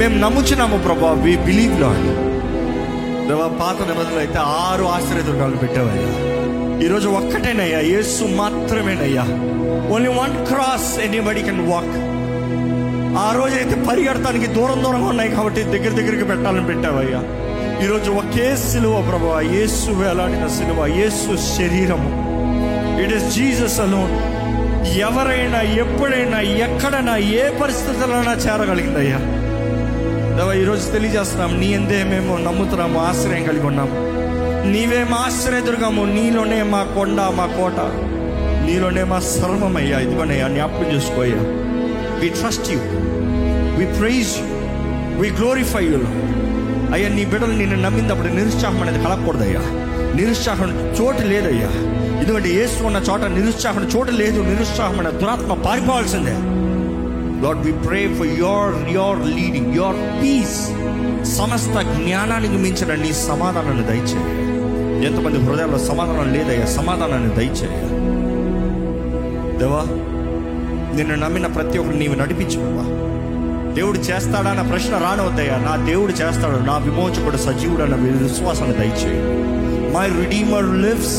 మేము 0.00 0.14
నమ్ముచున్నాము 0.18 0.78
ప్రభా. 0.78 1.12
వి 1.24 1.36
బిలీవ్లో 1.36 1.92
దేవా 3.28 3.48
పాత 3.62 3.78
నిబంధనలు 3.88 4.18
అయితే 4.18 4.38
ఆరు 4.38 4.84
ఆశ్చర్యదుర్గాలు 4.84 5.56
పెట్టావయ్యా. 5.56 6.29
ఈరోజు 6.84 7.08
ఒక్కటేనయ్యా 7.08 7.80
యేసు 7.80 8.24
మాత్రమేనయ్యా. 8.24 9.24
Only 9.94 10.08
one 10.08 10.46
cross 10.46 10.98
anybody 10.98 11.42
can 11.42 11.60
walk 11.70 11.96
ఆ 13.18 13.32
రోజు 13.36 13.54
అయితే 13.54 14.46
దూరం 14.46 14.84
దూరంగా 14.84 15.08
ఉన్నాయి 15.08 15.30
కాబట్టి 15.30 15.62
దగ్గర 15.62 15.88
దగ్గరికి 15.88 16.24
పెట్టాలని 16.24 16.66
పెట్టావయ్యా. 16.66 17.20
ఈరోజు 17.84 18.10
ఒకే 18.10 18.56
సిలువ 18.56 19.02
ప్రభా 19.02 19.40
యేసు 19.40 19.90
వేలాడిన 19.90 20.46
సిలువ 20.46 20.86
యేసు 20.86 21.36
శరీరము. 21.56 22.10
ఇట్ 23.02 23.12
ఇస్ 23.12 23.34
జీసస్ 23.34 23.80
అలోన్ 23.80 24.14
ఎవరైనా 24.96 25.62
ఎప్పుడైనా 25.62 26.40
ఎక్కడైనా 26.40 27.16
ఏ 27.16 27.50
పరిస్థితులైనా 27.62 28.32
చేరగలిగిందయ్యా. 28.32 29.39
దేవా 30.40 30.52
ఈరోజు 30.52 30.84
తెలియజేస్తున్నాం 30.92 31.50
నీ 31.60 31.66
ఎందే 31.78 31.96
మేము 32.10 32.34
నమ్ముతున్నాము 32.44 32.98
ఆశ్రయం 32.98 33.42
కలిగి 33.48 33.66
ఉన్నాము. 33.70 33.96
నీవే 34.72 35.00
మా 35.10 35.18
ఆశ్రయదుర్గము 35.26 36.02
నీలోనే 36.14 36.62
మా 36.62 36.80
కొండ 36.94 37.20
మా 37.38 37.46
కోట. 37.56 37.78
నీలోనే 38.66 39.02
మా 39.04 39.18
సర్వమయ్యా 39.18 39.98
ఇదిగోనయ్యా 40.00 40.48
జ్ఞాపకం 40.48 40.86
చేసుకోయ్యా 40.94 41.42
we 42.20 42.28
trust 42.28 42.70
you 42.72 42.78
we 43.78 43.86
praise 43.98 44.32
you 44.40 44.46
we 45.20 45.28
glorify 45.40 45.84
you 45.84 46.00
అయ్యా 46.94 47.08
నీ 47.08 47.24
బిడ్డలు 47.24 47.52
నిన్ను 47.52 47.76
నమ్మినప్పుడు 47.76 48.32
నిరుత్సాహం 48.38 48.82
అనేది 48.82 49.02
కలగకూడదయ్యా 49.04 49.62
నిరుత్సాహం 50.14 50.72
చోటు 51.00 51.22
లేదయ్యా 51.32 51.70
ఎందుకంటే 52.22 52.52
ఏసు 52.62 52.82
ఉన్న 52.82 52.96
చోట 53.10 53.22
నిరుత్సాహం 53.38 53.84
చోటు 53.96 54.10
లేదు 54.22 54.40
నిరుత్సాహం 54.42 54.98
అనే 55.00 55.12
దురాత్మ 55.20 55.54
పారిపోవాల్సిందే. 55.66 56.34
Lord 57.42 57.62
we 57.66 57.72
pray 57.72 58.14
for 58.14 58.26
your 58.26 58.94
your 58.94 59.20
leading 59.36 59.74
your 59.76 60.22
peace 60.22 60.58
సమస్త 61.36 61.80
జ్ఞానానికి 61.82 62.54
మించిన 62.54 62.94
నీ 62.94 63.12
సమాధానాన్ని 63.12 63.86
దయచేయ. 63.86 64.24
ఎంతమంది 65.04 65.38
హృదయాల్లో 65.38 65.78
సమాధానం 65.78 66.32
లేదయ్యా 66.32 66.66
సమాధానాన్ని 66.66 67.34
దయచేయ. 67.36 67.76
దేవా 69.58 69.82
నిన్ను 70.96 71.16
నమ్మిన 71.16 71.46
ప్రతి 71.46 71.78
ఒక్కరు 71.78 71.96
నీవు 71.96 72.14
నడిపించు 72.14 72.60
దేవుడు 73.74 73.98
చేస్తాడా 73.98 74.50
అన్న 74.50 74.62
ప్రశ్న 74.70 74.98
రానవద్దయ్యా. 74.98 75.56
నా 75.56 75.86
దేవుడు 75.86 76.12
చేస్తాడు 76.12 76.58
నా 76.64 76.78
విమోచకుడు 76.78 77.36
సజీవుడు 77.36 77.82
అన్న 77.82 77.94
విశ్వాసాన్ని 77.94 78.76
దయచేయి. 78.76 79.20
My 79.94 80.06
redeemer 80.24 80.68
lives 80.82 81.18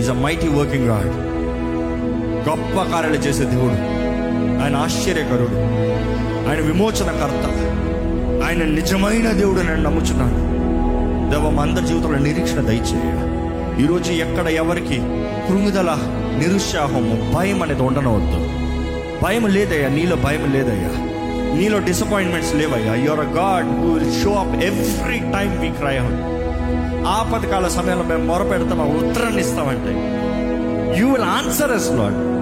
is 0.00 0.10
a 0.10 0.18
mighty 0.22 0.48
working 0.48 0.88
God 0.88 1.12
గొప్ప 2.48 2.82
కార్యాలు 2.92 3.16
చేసే 3.16 3.44
దేవుడు. 3.44 3.97
ఆయన 4.62 4.76
ఆశ్చర్యకరుడు. 4.76 5.56
ఆయన 6.50 6.60
విమోచనకర్త. 6.60 7.68
ఆయన 8.46 8.64
నిజమైన 8.64 9.30
దేవుడు 9.30 9.60
నేను 9.60 9.82
నమ్ముచున్నాను. 9.82 10.48
దేవ 11.30 11.50
మా 11.50 11.62
అందరి 11.62 11.86
జీవితంలో 11.86 12.18
నిరీక్షణ 12.18 12.60
దయచేయ. 12.60 13.28
ఈరోజు 13.84 14.12
ఎక్కడ 14.12 14.46
ఎవరికి 14.46 14.96
కృంగుదల 15.48 15.98
నిరుత్సాహము 16.38 17.32
భయం 17.34 17.62
అనేది 17.62 17.82
ఉండనవద్దు. 17.82 18.48
భయం 19.24 19.46
లేదయ్యా 19.46 19.88
నీలో 19.88 20.16
భయం 20.16 20.52
లేదయ్యా. 20.52 20.88
నీలో 21.58 21.78
డిసప్పాయింట్మెంట్స్ 21.78 22.54
లేవయ్యా. 22.54 22.94
Your 22.94 23.20
a 23.20 23.30
God 23.30 23.80
who 23.80 23.92
will 23.92 24.22
show 24.22 24.30
up 24.30 24.64
every 24.64 25.18
time 25.18 25.60
we 25.60 25.68
cry 25.68 25.98
out 25.98 26.38
ఆపదకాల 27.06 27.68
సమయంలో 27.68 28.04
మేము 28.04 28.24
మొర 28.24 28.42
ఉత్తరాన్ని 28.82 29.40
ఇస్తామంటే. 29.40 30.18
You 31.00 31.08
will 31.08 31.22
answer 31.22 31.72
yes 31.72 31.90
Lord 31.90 32.37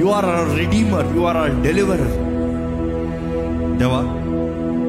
you 0.00 0.06
are 0.16 0.24
our 0.24 0.48
redeemer 0.58 1.06
you 1.16 1.22
are 1.22 1.36
our 1.36 1.54
deliverer 1.66 2.14
దేవా 3.80 4.00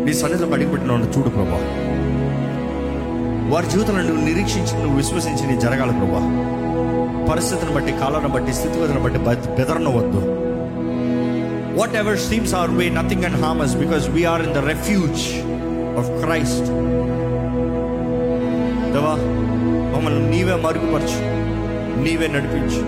నీ 0.06 0.14
సన్నిధిలో 0.14 0.54
అడిగిపెట్టిన 0.56 0.92
చూడు 1.16 1.30
ప్రభా. 1.30 1.60
వారి 3.52 3.68
జీవితంలో 3.72 4.02
నువ్వు 4.02 4.24
నిరీక్షించి 4.28 4.74
నువ్వు 4.82 4.96
విశ్వసించి 4.98 5.44
నీ 5.48 5.56
జరగాలి 5.62 5.94
ప్రభా. 6.00 6.22
పరిస్థితిని 7.30 7.74
బట్టి 7.76 7.92
కాలాన్ని 7.92 8.30
బట్టి 8.32 8.54
స్థితిగతులను 8.54 9.02
బట్టి 9.04 9.20
బెదరనవద్దు. 9.58 10.22
Whatever 11.96 12.18
seems 12.18 12.54
our 12.54 12.72
way 12.72 12.90
nothing 12.90 13.24
and 13.24 13.40
harm us 13.46 13.76
because 13.76 14.10
we're 14.10 14.42
in 14.42 14.54
the 14.54 14.58
refuge 14.58 15.24
of 16.00 16.10
Christ 16.24 16.70
దేవా 18.94 19.16
మమ్మల్ని 19.94 20.24
నీవే 20.32 20.56
మరుగుపరచు 20.68 21.20
నీవే 22.06 22.28
నడిపించు 22.28 22.84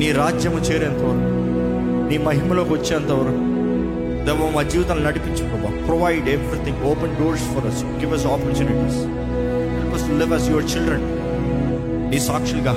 నీ 0.00 0.12
రాజ్యము 0.12 0.58
చేరేంత 0.58 1.02
వరకు. 1.08 1.35
నీ 2.08 2.16
మహిమలోకి 2.26 2.72
వచ్చేంత 2.72 3.10
వరకు 3.18 3.42
దేవో 4.26 4.46
మా 4.50 4.62
జీవితాన్ని 4.64 5.04
నడిపించు 5.04 5.42
ప్రభా. 5.44 5.70
Provide 5.86 6.28
everything 6.28 6.80
open 6.90 7.14
doors 7.18 7.46
for 7.52 7.66
us 7.66 7.82
give 8.00 8.12
us 8.14 8.26
opportunities 8.26 8.98
help 9.74 9.94
us 9.96 10.06
live 10.20 10.32
as 10.32 10.48
your 10.50 10.66
children 10.72 11.06
నీ 12.10 12.18
సాక్షులుగా 12.26 12.74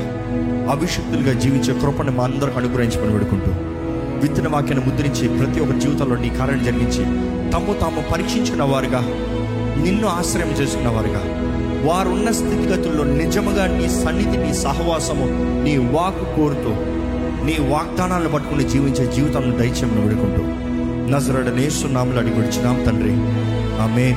అభిషక్తులుగా 0.74 1.34
జీవించే 1.42 1.74
కృపణ 1.82 2.10
మా 2.12 2.24
అందరికి 2.24 2.58
అనుగ్రహించమని 2.58 3.14
పెడుకుంటూ 3.16 3.52
విత్తన 4.22 4.48
వాక్యాన్ని 4.48 4.84
ముద్రించి 4.88 5.26
ప్రతి 5.38 5.60
ఒక్క 5.60 5.76
జీవితంలో 5.80 6.16
నీ 6.18 6.30
కార్యం 6.38 6.62
జరిగించి 6.64 7.04
తమ్ము 7.54 7.74
తాము 7.82 8.02
పరీక్షించిన 8.12 8.64
వారుగా 8.72 9.02
నిన్ను 9.84 10.08
ఆశ్రయం 10.14 10.52
చేసుకున్న 10.60 10.90
వారుగా 10.90 11.22
వారున్న 11.86 12.30
స్థితిగతుల్లో 12.38 13.04
నిజముగా 13.16 13.66
నీ 13.76 13.86
సన్నిధి 13.98 14.38
నీ 14.38 14.52
సహవాసము 14.62 15.28
నీ 15.64 15.74
వాకు 15.94 16.26
కోరుతూ 16.36 16.72
నీ 17.46 17.58
వాగ్దానాలను 17.70 18.30
పట్టుకుని 18.30 18.64
జీవించే 18.64 19.12
జీవితాలను 19.12 19.58
దయచేయమని 19.58 20.02
వేడుకుంటూ. 20.02 20.44
నజరడ 21.16 21.54
నేస్తున్నాములు 21.54 22.18
అడిగి 22.18 22.36
విడిచినాం 22.36 22.84
తండ్రి. 22.84 23.14
ఆమె 23.82 24.16